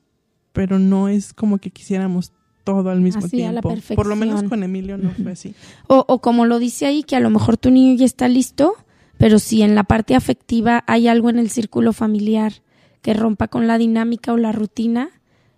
[0.53, 2.33] pero no es como que quisiéramos
[2.65, 3.75] todo al mismo tiempo.
[3.95, 5.55] Por lo menos con Emilio no fue así.
[5.87, 8.75] O, o como lo dice ahí, que a lo mejor tu niño ya está listo,
[9.19, 12.55] pero si en la parte afectiva hay algo en el círculo familiar
[13.03, 15.11] que rompa con la dinámica o la rutina,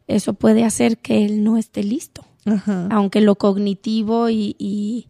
[0.06, 2.26] eso puede hacer que él no esté listo.
[2.90, 5.08] Aunque lo cognitivo y, y,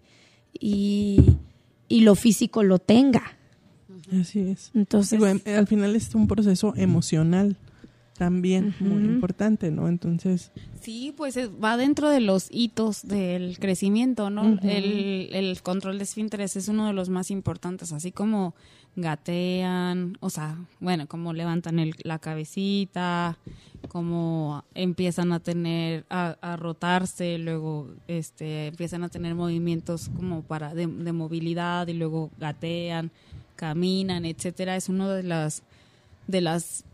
[1.88, 3.22] y, lo físico lo tenga.
[4.20, 4.70] Así es.
[4.72, 7.56] Entonces, al final es un proceso emocional
[8.16, 9.88] también muy importante, ¿no?
[9.88, 10.52] Entonces...
[10.80, 14.58] Sí, pues va dentro de los hitos del crecimiento, ¿no?
[14.62, 18.54] el, el, control de esfínteres es uno de los más importantes, así como
[18.96, 23.38] gatean, o sea, bueno, como levantan el, la cabecita,
[23.88, 30.74] como empiezan a tener, a, a, rotarse, luego este, empiezan a tener movimientos como para
[30.74, 33.10] de, de movilidad y luego gatean,
[33.56, 35.62] caminan, etcétera, es uno de las
[36.26, 36.84] de las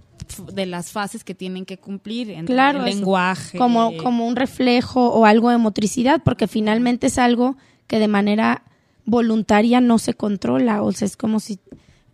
[0.52, 3.58] de las fases que tienen que cumplir en el lenguaje.
[3.58, 8.62] Como, como un reflejo o algo de motricidad, porque finalmente es algo que de manera
[9.06, 11.58] voluntaria no se controla, o sea, es como si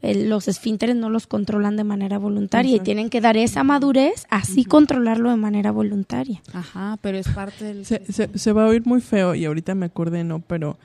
[0.03, 4.65] los esfínteres no los controlan de manera voluntaria y tienen que dar esa madurez, así
[4.65, 6.43] controlarlo de manera voluntaria.
[6.53, 7.85] Ajá, pero es parte del...
[7.85, 10.41] Se, se, va a oír muy feo y ahorita me acordé, ¿no?
[10.41, 10.79] Pero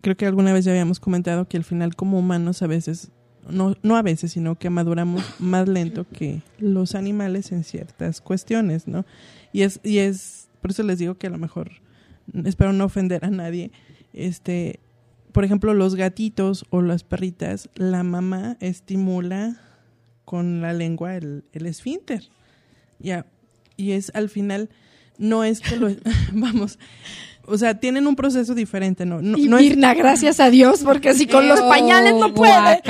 [0.00, 3.10] creo que alguna vez ya habíamos comentado que al final como humanos a veces
[3.48, 8.86] no, no a veces, sino que maduramos más lento que los animales en ciertas cuestiones,
[8.86, 9.04] ¿no?
[9.52, 11.70] Y es, y es, por eso les digo que a lo mejor,
[12.44, 13.72] espero no ofender a nadie,
[14.12, 14.80] este,
[15.32, 19.56] por ejemplo, los gatitos o las perritas, la mamá estimula
[20.24, 22.28] con la lengua el, el esfínter.
[22.98, 23.26] Ya,
[23.76, 24.70] y es al final,
[25.18, 25.88] no es que lo,
[26.32, 26.78] vamos,
[27.44, 29.20] o sea, tienen un proceso diferente, ¿no?
[29.20, 32.82] no, y Mirna, gracias a Dios, porque si con los pañales no puede.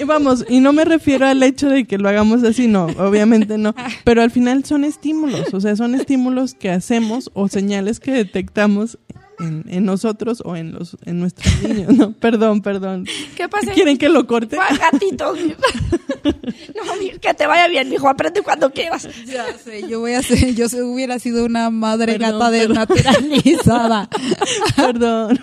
[0.00, 3.58] y, vamos, y no me refiero al hecho de que lo hagamos así, no, obviamente
[3.58, 3.74] no.
[4.04, 8.98] Pero al final son estímulos, o sea, son estímulos que hacemos o señales que detectamos
[9.38, 11.94] en, en, nosotros o en los en nuestros niños.
[11.94, 13.06] No, perdón, perdón.
[13.36, 13.72] ¿Qué pasa?
[13.72, 14.56] ¿Quieren que lo corte?
[14.56, 15.34] Gatito.
[16.24, 19.08] no, que te vaya bien, hijo, aprende cuando quieras.
[19.26, 24.08] Ya sé, yo voy a ser, yo hubiera sido una madre gata desnaturalizada.
[24.76, 25.38] perdón.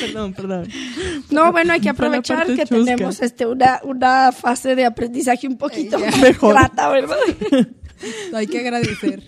[0.00, 0.68] perdón, perdón.
[1.30, 5.98] No, bueno, hay que aprovechar que tenemos este una, una fase de aprendizaje un poquito
[5.98, 6.54] mejor.
[6.54, 7.16] Grata, ¿verdad?
[8.34, 9.22] Hay que agradecer.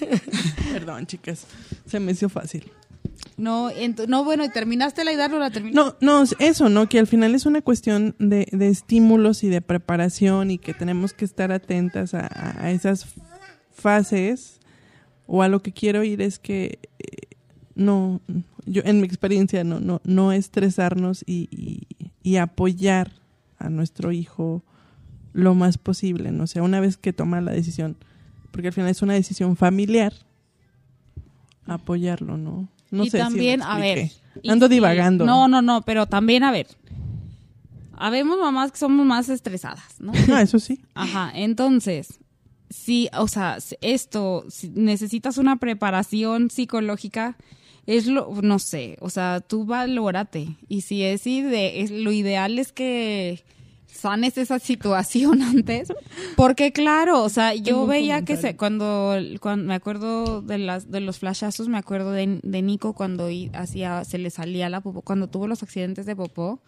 [0.72, 1.46] Perdón, chicas.
[1.86, 2.70] Se me hizo fácil.
[3.36, 3.70] No,
[4.08, 5.76] no, bueno, ¿terminaste la idea o la terminaste?
[5.76, 6.88] No, no, eso, ¿no?
[6.88, 11.12] Que al final es una cuestión de, de estímulos y de preparación y que tenemos
[11.12, 13.06] que estar atentas a, esas
[13.72, 14.58] fases
[15.26, 17.36] o a lo que quiero ir es que eh,
[17.74, 18.22] no,
[18.64, 21.86] yo en mi experiencia no, no, no estresarnos y,
[22.22, 23.12] y apoyar
[23.58, 24.62] a nuestro hijo
[25.36, 26.44] lo más posible, ¿no?
[26.44, 27.96] O sea, una vez que toma la decisión,
[28.50, 30.12] porque al final es una decisión familiar
[31.66, 32.68] apoyarlo, ¿no?
[32.90, 34.10] No y sé también, si a ver.
[34.48, 35.26] Ando divagando.
[35.26, 36.66] No, no, no, pero también, a ver.
[37.92, 40.12] Habemos mamás que somos más estresadas, ¿no?
[40.28, 40.80] No, eso sí.
[40.94, 42.20] Ajá, entonces,
[42.70, 47.36] sí, o sea, esto, si necesitas una preparación psicológica,
[47.86, 50.56] es lo, no sé, o sea, tú valórate.
[50.68, 53.44] Y si es, ide es lo ideal es que
[53.96, 55.92] sanes esa situación antes.
[56.36, 61.00] Porque claro, o sea, yo veía que se, cuando, cuando me acuerdo de las de
[61.00, 65.28] los flashazos, me acuerdo de, de Nico cuando hacía, se le salía la popó, cuando
[65.28, 66.60] tuvo los accidentes de popó.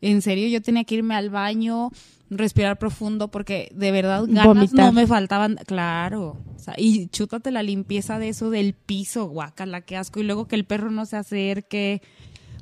[0.00, 1.90] En serio, yo tenía que irme al baño,
[2.30, 5.58] respirar profundo, porque de verdad ganas no me faltaban.
[5.66, 6.36] Claro.
[6.54, 10.20] O sea, y chútate la limpieza de eso del piso, guacala, qué asco.
[10.20, 12.00] Y luego que el perro no se acerque.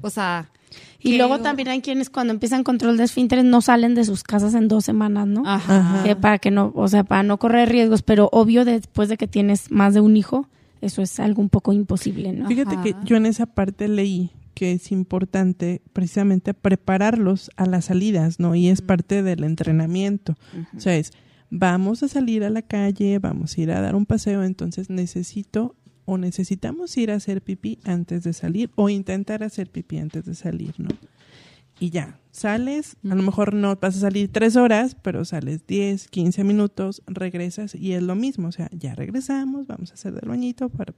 [0.01, 0.51] O sea,
[1.07, 4.55] y luego también hay quienes cuando empiezan control de esfínteres no salen de sus casas
[4.55, 5.43] en dos semanas, ¿no?
[5.47, 6.03] Ajá.
[6.05, 9.29] Que para que no, o sea, para no correr riesgos, pero obvio después de que
[9.29, 10.49] tienes más de un hijo,
[10.81, 12.49] eso es algo un poco imposible, ¿no?
[12.49, 18.41] Fíjate que yo en esa parte leí que es importante precisamente prepararlos a las salidas,
[18.41, 18.55] ¿no?
[18.55, 20.35] Y es parte del entrenamiento.
[20.75, 21.13] O sea, es,
[21.51, 25.75] vamos a salir a la calle, vamos a ir a dar un paseo, entonces necesito
[26.07, 30.35] o necesitamos ir a hacer pipí antes de salir o intentar hacer pipí antes de
[30.35, 30.89] salir, ¿no?
[31.79, 36.09] Y ya, sales, a lo mejor no vas a salir tres horas, pero sales 10,
[36.09, 40.27] 15 minutos, regresas y es lo mismo, o sea, ya regresamos, vamos a hacer del
[40.27, 40.95] bañito, para,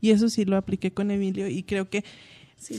[0.00, 2.04] y eso sí lo apliqué con Emilio y creo que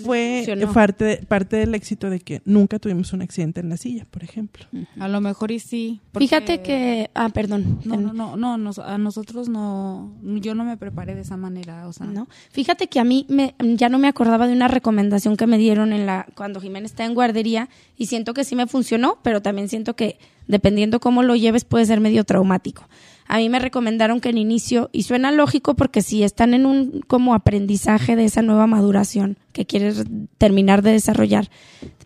[0.03, 4.23] fue parte, parte del éxito de que nunca tuvimos un accidente en la silla, por
[4.23, 4.65] ejemplo.
[4.99, 6.01] A lo mejor y sí.
[6.17, 7.79] Fíjate que, ah, perdón.
[7.83, 11.93] No, no, no, no, a nosotros no, yo no me preparé de esa manera, o
[11.93, 12.05] sea.
[12.05, 15.57] No, fíjate que a mí me, ya no me acordaba de una recomendación que me
[15.57, 19.41] dieron en la, cuando Jiménez está en guardería y siento que sí me funcionó, pero
[19.41, 20.17] también siento que
[20.47, 22.87] dependiendo cómo lo lleves puede ser medio traumático
[23.27, 27.01] a mí me recomendaron que en inicio, y suena lógico porque si están en un
[27.07, 30.03] como aprendizaje de esa nueva maduración que quieres
[30.37, 31.49] terminar de desarrollar,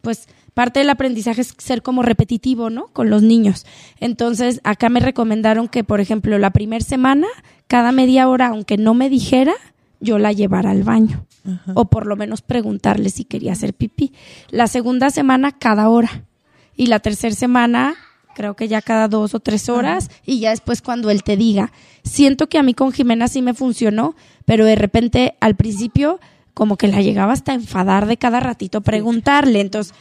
[0.01, 2.88] pues parte del aprendizaje es ser como repetitivo, ¿no?
[2.88, 3.65] Con los niños.
[3.99, 7.28] Entonces, acá me recomendaron que, por ejemplo, la primera semana,
[7.68, 9.53] cada media hora, aunque no me dijera,
[9.99, 11.26] yo la llevara al baño.
[11.76, 14.13] O por lo menos preguntarle si quería hacer pipí.
[14.49, 16.26] La segunda semana, cada hora.
[16.76, 17.95] Y la tercera semana,
[18.38, 21.72] creo que ya cada dos o tres horas y ya después cuando él te diga.
[22.04, 24.16] Siento que a mí con Jimena sí me funcionó,
[24.46, 26.20] pero de repente al principio
[26.54, 29.60] como que la llegaba hasta enfadar de cada ratito preguntarle.
[29.60, 29.96] Entonces,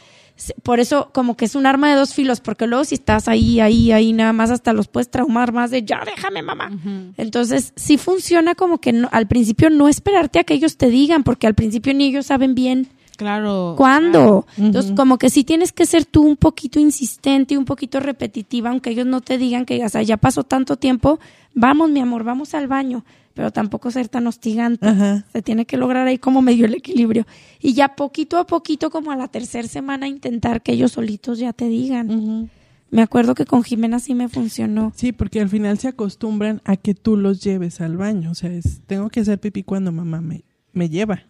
[0.61, 3.59] por eso como que es un arma de dos filos, porque luego si estás ahí,
[3.59, 6.69] ahí, ahí, nada más hasta los puedes traumar más de ya déjame mamá.
[7.17, 11.47] Entonces, sí funciona como que al principio no esperarte a que ellos te digan, porque
[11.47, 13.73] al principio ni ellos saben bien Claro.
[13.75, 14.45] ¿Cuándo?
[14.57, 18.69] Entonces, como que sí tienes que ser tú un poquito insistente y un poquito repetitiva,
[18.69, 21.19] aunque ellos no te digan que, o sea, ya pasó tanto tiempo,
[21.55, 23.03] vamos, mi amor, vamos al baño,
[23.33, 24.87] pero tampoco ser tan hostigante.
[25.33, 27.25] Se tiene que lograr ahí como medio el equilibrio.
[27.59, 31.53] Y ya poquito a poquito, como a la tercera semana, intentar que ellos solitos ya
[31.53, 32.51] te digan.
[32.91, 34.93] Me acuerdo que con Jimena sí me funcionó.
[34.95, 38.29] Sí, porque al final se acostumbran a que tú los lleves al baño.
[38.29, 41.23] O sea, es, tengo que hacer pipí cuando mamá me, me lleva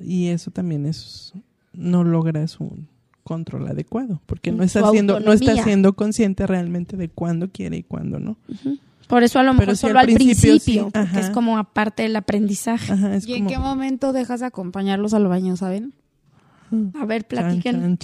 [0.00, 1.32] y eso también es
[1.72, 2.88] no logras un
[3.22, 7.82] control adecuado porque no está siendo no está siendo consciente realmente de cuándo quiere y
[7.82, 8.36] cuándo no.
[9.06, 12.94] Por eso a lo mejor solo al principio, porque es como aparte del aprendizaje.
[13.26, 15.92] ¿Y en qué momento dejas de acompañarlos al baño, saben?
[16.94, 17.98] A ver, platiquen.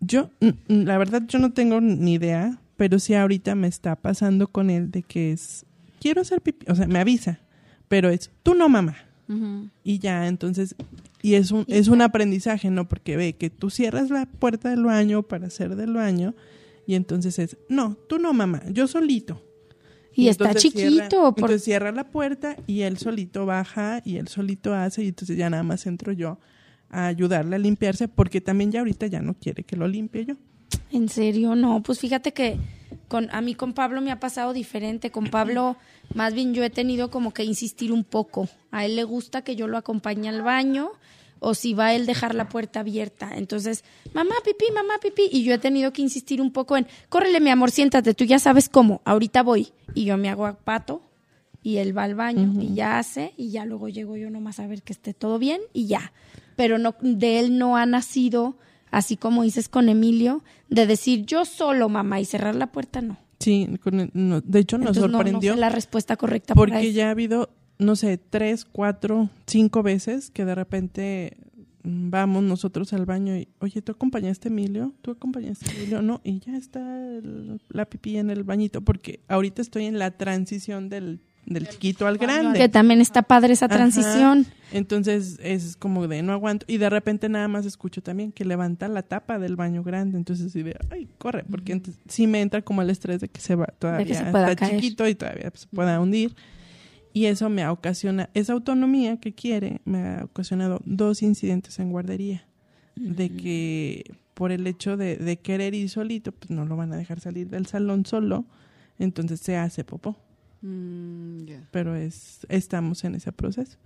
[0.00, 0.30] Yo,
[0.68, 4.90] la verdad, yo no tengo ni idea, pero sí ahorita me está pasando con él
[4.90, 5.66] de que es,
[6.00, 7.40] quiero hacer pipí, o sea, me avisa,
[7.88, 8.96] pero es, tú no, mamá.
[9.84, 10.74] Y ya, entonces,
[11.22, 12.88] y es un, es un aprendizaje, ¿no?
[12.88, 16.34] Porque ve que tú cierras la puerta del baño para hacer del baño
[16.86, 19.40] y entonces es, no, tú no, mamá, yo solito.
[20.12, 21.28] Y, está chiquito.
[21.28, 25.48] Entonces cierra la puerta y él solito baja y él solito hace y entonces ya
[25.48, 26.38] nada más entro yo
[26.88, 30.34] a ayudarle a limpiarse porque también ya ahorita ya no quiere que lo limpie yo.
[30.90, 32.56] En serio, no, pues fíjate que
[33.10, 35.10] con a mí con Pablo me ha pasado diferente.
[35.10, 35.76] Con Pablo,
[36.14, 38.48] más bien yo he tenido como que insistir un poco.
[38.70, 40.92] A él le gusta que yo lo acompañe al baño
[41.40, 43.32] o si va a él dejar la puerta abierta.
[43.34, 43.82] Entonces,
[44.14, 45.28] mamá, pipí, mamá, pipí.
[45.32, 48.38] Y yo he tenido que insistir un poco en, córrele, mi amor, siéntate, tú ya
[48.38, 49.72] sabes cómo, ahorita voy.
[49.92, 51.02] Y yo me hago a pato
[51.64, 54.68] y él va al baño y ya hace y ya luego llego yo nomás a
[54.68, 56.12] ver que esté todo bien y ya.
[56.54, 58.56] Pero no, de él no ha nacido
[58.90, 63.18] así como dices con Emilio, de decir yo solo, mamá, y cerrar la puerta, no.
[63.38, 65.56] Sí, de hecho nos sorprendió.
[65.56, 66.54] la respuesta correcta.
[66.54, 71.38] Porque ya ha habido, no sé, tres, cuatro, cinco veces que de repente
[71.82, 74.92] mm, vamos nosotros al baño y, oye, ¿tú acompañaste a Emilio?
[75.00, 76.02] ¿Tú acompañaste a Emilio?
[76.02, 76.80] No, y ya está
[77.70, 82.16] la pipí en el bañito, porque ahorita estoy en la transición del, del chiquito al
[82.16, 82.58] grande.
[82.58, 84.46] Que también está padre esa transición.
[84.72, 86.64] Entonces es como de no aguanto.
[86.68, 90.16] Y de repente nada más escucho también que levanta la tapa del baño grande.
[90.16, 93.40] Entonces así de, ay, corre, porque entonces, sí me entra como el estrés de que
[93.40, 96.34] se va todavía, está chiquito y todavía se pueda hundir.
[97.12, 101.90] Y eso me ha ocasionado, esa autonomía que quiere, me ha ocasionado dos incidentes en
[101.90, 102.46] guardería.
[102.94, 107.18] De que por el hecho de, querer ir solito, pues no lo van a dejar
[107.18, 108.44] salir del salón solo,
[108.98, 110.16] entonces se hace popó.
[110.62, 113.78] Mm, Pero es, estamos en ese proceso.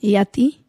[0.00, 0.64] ¿Y a ti?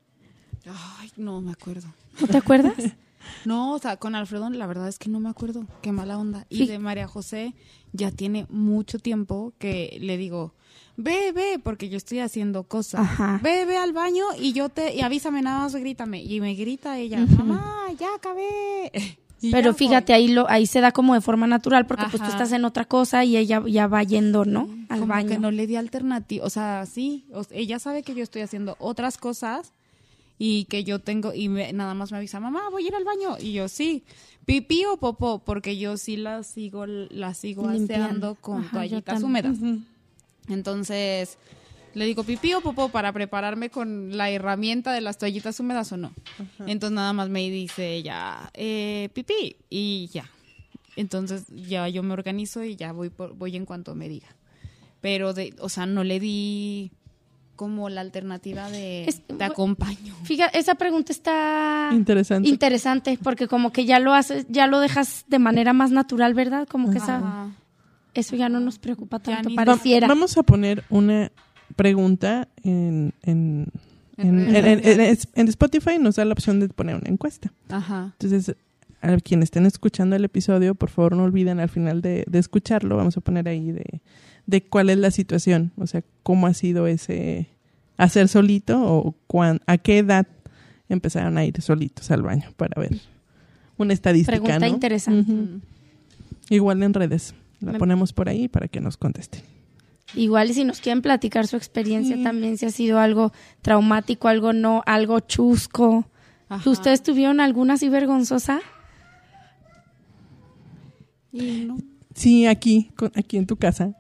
[0.66, 1.94] Ay, no me acuerdo.
[2.20, 2.74] ¿No te acuerdas?
[3.46, 5.66] no, o sea, con Alfredo la verdad es que no me acuerdo.
[5.82, 6.46] Qué mala onda.
[6.50, 7.54] Y de María José
[7.94, 10.54] ya tiene mucho tiempo que le digo,
[10.98, 13.08] ve, ve, porque yo estoy haciendo cosas.
[13.42, 16.24] Ve, ve al baño y yo te, y avísame nada más, grítame.
[16.24, 18.92] Y me grita ella, mamá, ya acabé.
[19.52, 22.52] Pero fíjate, ahí lo, ahí se da como de forma natural, porque pues tú estás
[22.52, 24.70] en otra cosa y ella ya va yendo, ¿no?
[24.90, 25.30] Al baño.
[25.30, 29.18] que no le di alternativa, o sea, sí, ella sabe que yo estoy haciendo otras
[29.18, 29.74] cosas
[30.38, 33.38] y que yo tengo, y nada más me avisa, mamá, voy a ir al baño.
[33.40, 34.04] Y yo, sí,
[34.46, 39.58] pipí o popó, porque yo sí la sigo, la sigo aseando con toallitas húmedas.
[40.48, 41.38] Entonces,
[42.00, 45.98] le digo pipí o popó para prepararme con la herramienta de las toallitas húmedas o
[45.98, 46.14] no.
[46.66, 50.24] Entonces nada más me dice ella, eh, pipí y ya.
[50.96, 54.30] Entonces ya yo me organizo y ya voy voy en cuanto me diga.
[55.02, 56.92] Pero de, o sea, no le di
[57.58, 60.16] como la alternativa de te acompaño.
[60.24, 62.48] Fíjate, esa pregunta está interesante.
[62.48, 66.66] Interesante porque como que ya lo haces, ya lo dejas de manera más natural, ¿verdad?
[66.66, 67.52] Como que esa
[68.14, 70.08] eso ya no nos preocupa tanto, pareciera.
[70.08, 71.32] Vamos a poner una
[71.76, 73.72] pregunta en, en,
[74.18, 77.52] en, Spotify nos da la opción de poner una encuesta.
[77.70, 78.14] Ajá.
[78.20, 78.56] Entonces,
[79.02, 83.16] a quienes estén escuchando el episodio, por favor no olviden al final de, escucharlo, vamos
[83.18, 84.02] a poner ahí de,
[84.46, 87.48] de, cuál es la situación, o sea, cómo ha sido ese
[87.98, 89.16] hacer solito o
[89.66, 90.28] a qué edad
[90.90, 93.00] empezaron a ir solitos al baño para ver
[93.78, 94.40] una estadística.
[94.40, 95.62] Pregunta interesante.
[96.50, 99.42] Igual en redes, la ponemos por ahí para que nos contesten.
[100.16, 103.32] Igual y si nos quieren platicar su experiencia también, si ha sido algo
[103.62, 106.06] traumático, algo no, algo chusco.
[106.66, 108.62] ¿Ustedes tuvieron alguna así vergonzosa?
[112.16, 113.96] Sí, aquí, aquí en tu casa.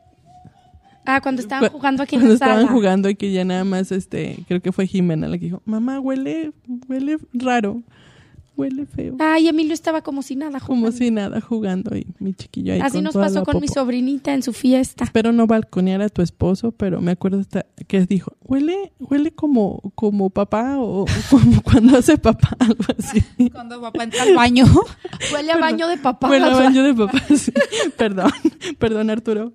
[1.05, 2.37] Ah, cuando estaban jugando aquí en la sala.
[2.39, 5.45] Cuando estaban jugando y que ya nada más, este, creo que fue Jimena la que
[5.45, 6.51] dijo, mamá, huele,
[6.87, 7.83] huele raro
[8.59, 9.15] huele feo.
[9.19, 10.87] Ay, Emilio estaba como si nada jugando.
[10.87, 14.43] Como si nada jugando y mi chiquillo ahí Así nos pasó con mi sobrinita en
[14.43, 15.05] su fiesta.
[15.05, 19.93] Espero no balconear a tu esposo, pero me acuerdo hasta que dijo, huele, huele como,
[19.95, 23.23] como papá o como cuando hace papá, algo así.
[23.51, 24.65] Cuando papá entra al baño.
[25.33, 26.29] huele a baño de papá.
[26.29, 27.53] Huele a baño de papá, sí.
[27.97, 28.31] Perdón,
[28.77, 29.53] perdón Arturo,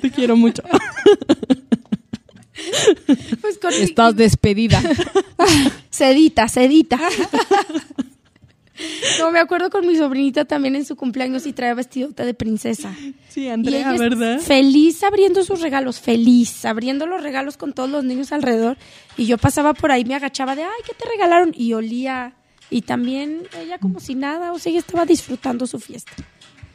[0.00, 0.62] te quiero mucho.
[3.40, 4.80] Pues Estás despedida.
[5.90, 6.98] Sedita, sedita.
[9.18, 12.94] No, me acuerdo con mi sobrinita también en su cumpleaños y trae vestidota de princesa.
[13.28, 14.40] Sí, Andrea, ¿verdad?
[14.40, 18.76] Feliz abriendo sus regalos, feliz, abriendo los regalos con todos los niños alrededor.
[19.16, 21.52] Y yo pasaba por ahí, me agachaba de, ay, ¿qué te regalaron?
[21.56, 22.34] Y olía.
[22.68, 26.12] Y también ella como si nada, o sea, ella estaba disfrutando su fiesta.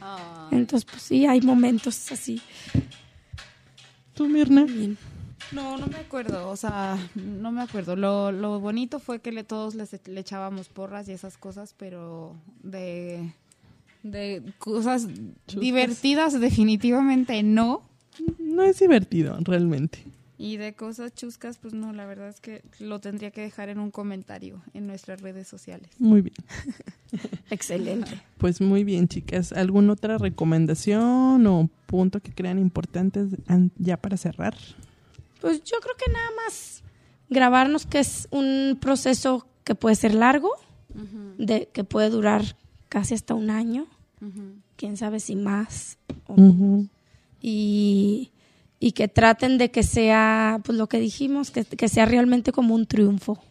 [0.00, 0.48] Ah.
[0.50, 2.40] Entonces, pues sí, hay momentos así.
[4.14, 4.66] ¿Tú, Mirna?
[5.52, 7.96] No, no me acuerdo, o sea, no me acuerdo.
[7.96, 12.34] Lo, lo bonito fue que le, todos les, le echábamos porras y esas cosas, pero
[12.62, 13.32] de,
[14.02, 15.08] de cosas
[15.46, 17.82] divertidas definitivamente no.
[18.38, 20.04] No es divertido, realmente.
[20.38, 23.78] Y de cosas chuscas, pues no, la verdad es que lo tendría que dejar en
[23.78, 25.88] un comentario en nuestras redes sociales.
[25.98, 26.34] Muy bien.
[27.50, 28.10] Excelente.
[28.38, 29.52] Pues muy bien, chicas.
[29.52, 33.28] ¿Alguna otra recomendación o punto que crean importantes
[33.76, 34.56] ya para cerrar?
[35.42, 36.84] Pues yo creo que nada más
[37.28, 40.52] grabarnos, que es un proceso que puede ser largo,
[41.36, 42.56] de, que puede durar
[42.88, 43.88] casi hasta un año,
[44.76, 45.98] quién sabe si más.
[47.40, 48.30] y,
[48.78, 52.76] y, que traten de que sea, pues lo que dijimos, que, que sea realmente como
[52.76, 53.42] un triunfo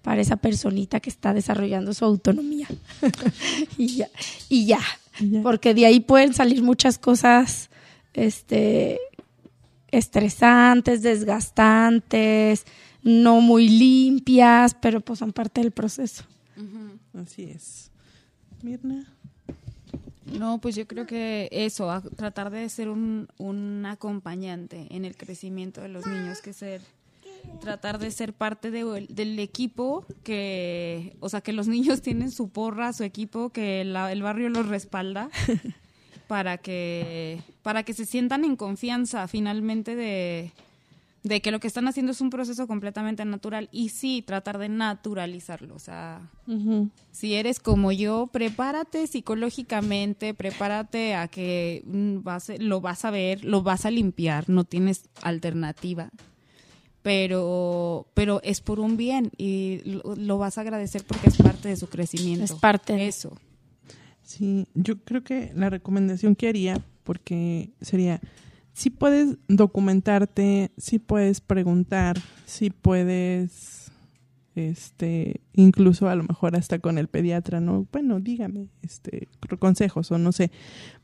[0.00, 2.68] para esa personita que está desarrollando su autonomía.
[3.76, 4.08] y, ya,
[4.48, 4.80] y ya,
[5.42, 7.68] porque de ahí pueden salir muchas cosas
[8.14, 9.00] este,
[9.92, 12.64] estresantes, desgastantes,
[13.02, 16.24] no muy limpias, pero pues son parte del proceso.
[17.14, 17.90] Así es.
[18.62, 19.06] Mirna.
[20.26, 25.82] No, pues yo creo que eso, tratar de ser un, un, acompañante en el crecimiento
[25.82, 26.80] de los niños, que ser
[27.60, 32.92] tratar de ser parte del equipo que, o sea, que los niños tienen su porra,
[32.92, 35.28] su equipo, que el barrio los respalda
[36.32, 40.50] para que, para que se sientan en confianza finalmente de,
[41.24, 44.70] de que lo que están haciendo es un proceso completamente natural y sí tratar de
[44.70, 45.74] naturalizarlo.
[45.74, 46.30] O sea,
[47.10, 53.44] si eres como yo, prepárate psicológicamente, prepárate a que mm, vas, lo vas a ver,
[53.44, 56.08] lo vas a limpiar, no tienes alternativa.
[57.02, 61.76] Pero, pero es por un bien y lo, vas a agradecer porque es parte de
[61.76, 62.42] su crecimiento.
[62.42, 63.36] Es parte de eso.
[64.32, 68.18] Sí, yo creo que la recomendación que haría, porque sería,
[68.72, 73.92] si puedes documentarte, si puedes preguntar, si puedes,
[74.54, 77.86] este, incluso a lo mejor hasta con el pediatra, ¿no?
[77.92, 79.28] Bueno, dígame, este,
[79.58, 80.50] consejos o no sé.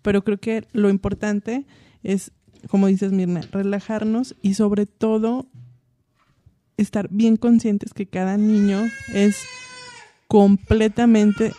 [0.01, 1.67] Pero creo que lo importante
[2.03, 2.33] es,
[2.71, 5.51] como dices Mirna, relajarnos y sobre todo
[6.79, 9.45] estar bien conscientes que cada niño es
[10.29, 11.53] completamente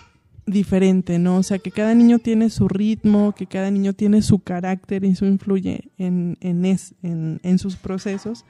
[0.50, 1.38] diferente, ¿no?
[1.38, 5.10] O sea, que cada niño tiene su ritmo, que cada niño tiene su carácter y
[5.10, 8.46] eso influye en, en, es, en, en sus procesos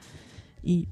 [0.62, 0.88] y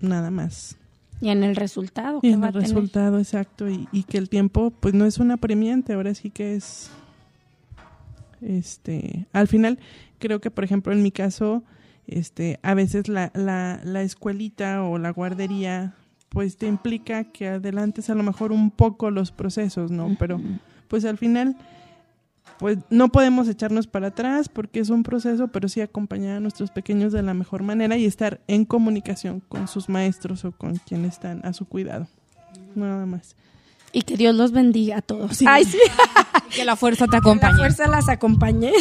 [0.00, 0.76] nada más.
[1.20, 2.20] Y en el resultado.
[2.22, 3.68] Y en el resultado, exacto.
[3.68, 6.90] Y, y, que el tiempo, pues no es una premiante, ahora sí que es,
[8.40, 9.80] este, al final,
[10.18, 11.64] creo que, por ejemplo, en mi caso,
[12.06, 15.94] este, a veces la, la, la escuelita o la guardería
[16.28, 20.16] pues te implica que adelantes a lo mejor un poco los procesos, ¿no?
[20.18, 20.40] Pero
[20.88, 21.56] pues al final
[22.58, 26.70] pues no podemos echarnos para atrás porque es un proceso, pero sí acompañar a nuestros
[26.70, 31.14] pequeños de la mejor manera y estar en comunicación con sus maestros o con quienes
[31.14, 32.08] están a su cuidado.
[32.74, 33.36] Nada más.
[33.92, 35.40] Y que Dios los bendiga a todos.
[35.46, 35.78] Ay, sí.
[36.54, 37.52] que la fuerza te acompañe.
[37.52, 38.72] Que la fuerza las acompañe.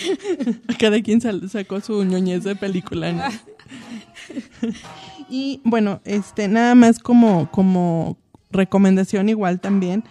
[0.78, 3.12] Cada quien sacó su ñoñez de película.
[3.12, 3.22] ¿no?
[5.28, 8.16] Y bueno, este, nada más como, como
[8.50, 10.04] recomendación igual también,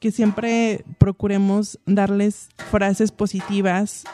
[0.00, 4.04] que siempre procuremos darles frases positivas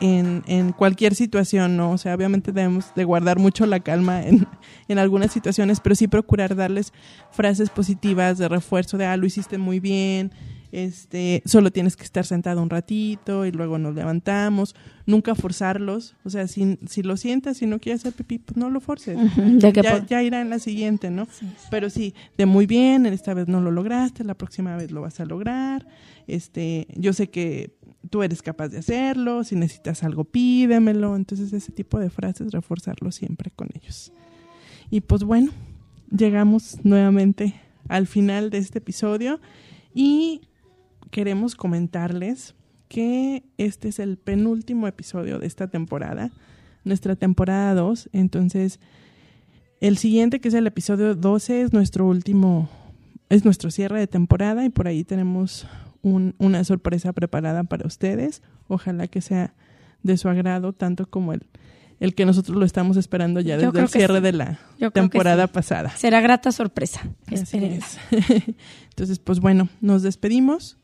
[0.00, 1.90] en, en, cualquier situación, ¿no?
[1.90, 4.46] O sea, obviamente debemos de guardar mucho la calma en,
[4.88, 6.92] en, algunas situaciones, pero sí procurar darles
[7.32, 10.32] frases positivas de refuerzo de, ah, lo hiciste muy bien,
[10.76, 14.74] este, solo tienes que estar sentado un ratito y luego nos levantamos,
[15.06, 18.68] nunca forzarlos, o sea, si, si lo sientas, si no quieres hacer pipí, pues no
[18.68, 19.16] lo forces,
[20.06, 21.28] ya, irá en la siguiente, ¿no?
[21.70, 25.18] Pero sí, de muy bien, esta vez no lo lograste, la próxima vez lo vas
[25.18, 25.88] a lograr,
[26.26, 27.74] este, yo sé que
[28.10, 33.12] tú eres capaz de hacerlo, si necesitas algo pídemelo, entonces ese tipo de frases, reforzarlo
[33.12, 34.12] siempre con ellos.
[34.90, 35.52] Y pues bueno,
[36.10, 37.54] llegamos nuevamente
[37.88, 39.40] al final de este episodio
[39.94, 40.42] y
[41.10, 42.54] queremos comentarles
[42.88, 46.30] que este es el penúltimo episodio de esta temporada,
[46.84, 48.10] nuestra temporada 2.
[48.12, 48.80] Entonces,
[49.80, 52.68] el siguiente, que es el episodio 12, es nuestro último,
[53.28, 55.66] es nuestro cierre de temporada y por ahí tenemos
[56.02, 58.42] una sorpresa preparada para ustedes.
[58.68, 59.54] Ojalá que sea
[60.02, 61.46] de su agrado, tanto como el,
[61.98, 64.60] el que nosotros lo estamos esperando ya desde el cierre de la
[64.92, 65.90] temporada pasada.
[65.96, 67.02] Será grata sorpresa.
[68.90, 70.78] Entonces, pues bueno, nos despedimos.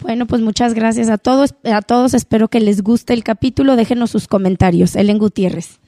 [0.00, 2.14] Bueno, pues muchas gracias a todos, a todos.
[2.14, 3.76] Espero que les guste el capítulo.
[3.76, 4.96] Déjenos sus comentarios.
[4.96, 5.78] Ellen Gutiérrez.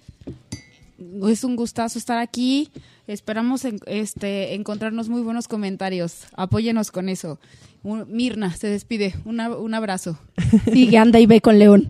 [1.29, 2.71] Es un gustazo estar aquí.
[3.07, 6.27] Esperamos este, encontrarnos muy buenos comentarios.
[6.37, 7.39] Apóyenos con eso.
[7.83, 9.15] Mirna se despide.
[9.25, 10.19] un abrazo.
[10.73, 11.89] Sigue, anda y ve con León.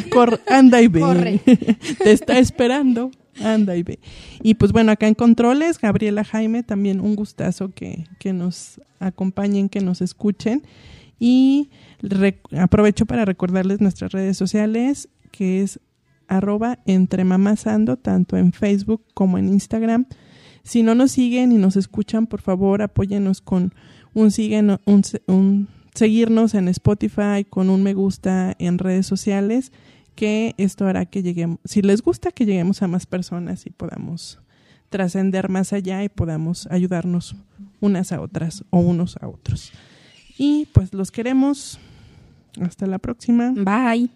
[0.48, 1.00] anda y ve.
[1.00, 1.38] Corre.
[2.02, 3.10] Te está esperando.
[3.40, 3.98] Anda y ve.
[4.42, 9.68] Y pues bueno, acá en Controles, Gabriela Jaime, también un gustazo que, que nos acompañen,
[9.68, 10.62] que nos escuchen.
[11.24, 11.70] Y
[12.58, 15.78] aprovecho para recordarles nuestras redes sociales, que es
[16.26, 20.06] arroba entremamasando, tanto en Facebook como en Instagram.
[20.64, 23.72] Si no nos siguen y nos escuchan, por favor, apóyenos con
[24.14, 29.70] un, siguen, un, seguirnos en Spotify, con un me gusta en redes sociales,
[30.16, 34.40] que esto hará que lleguemos, si les gusta, que lleguemos a más personas y podamos
[34.90, 37.36] trascender más allá y podamos ayudarnos
[37.78, 39.72] unas a otras o unos a otros.
[40.44, 41.78] Y pues los queremos.
[42.60, 43.52] Hasta la próxima.
[43.54, 44.10] Bye.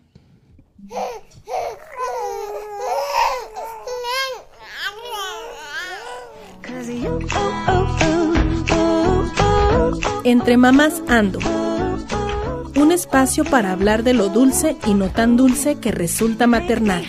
[10.24, 11.38] Entre mamás ando.
[12.74, 17.04] Un espacio para hablar de lo dulce y no tan dulce que resulta maternal.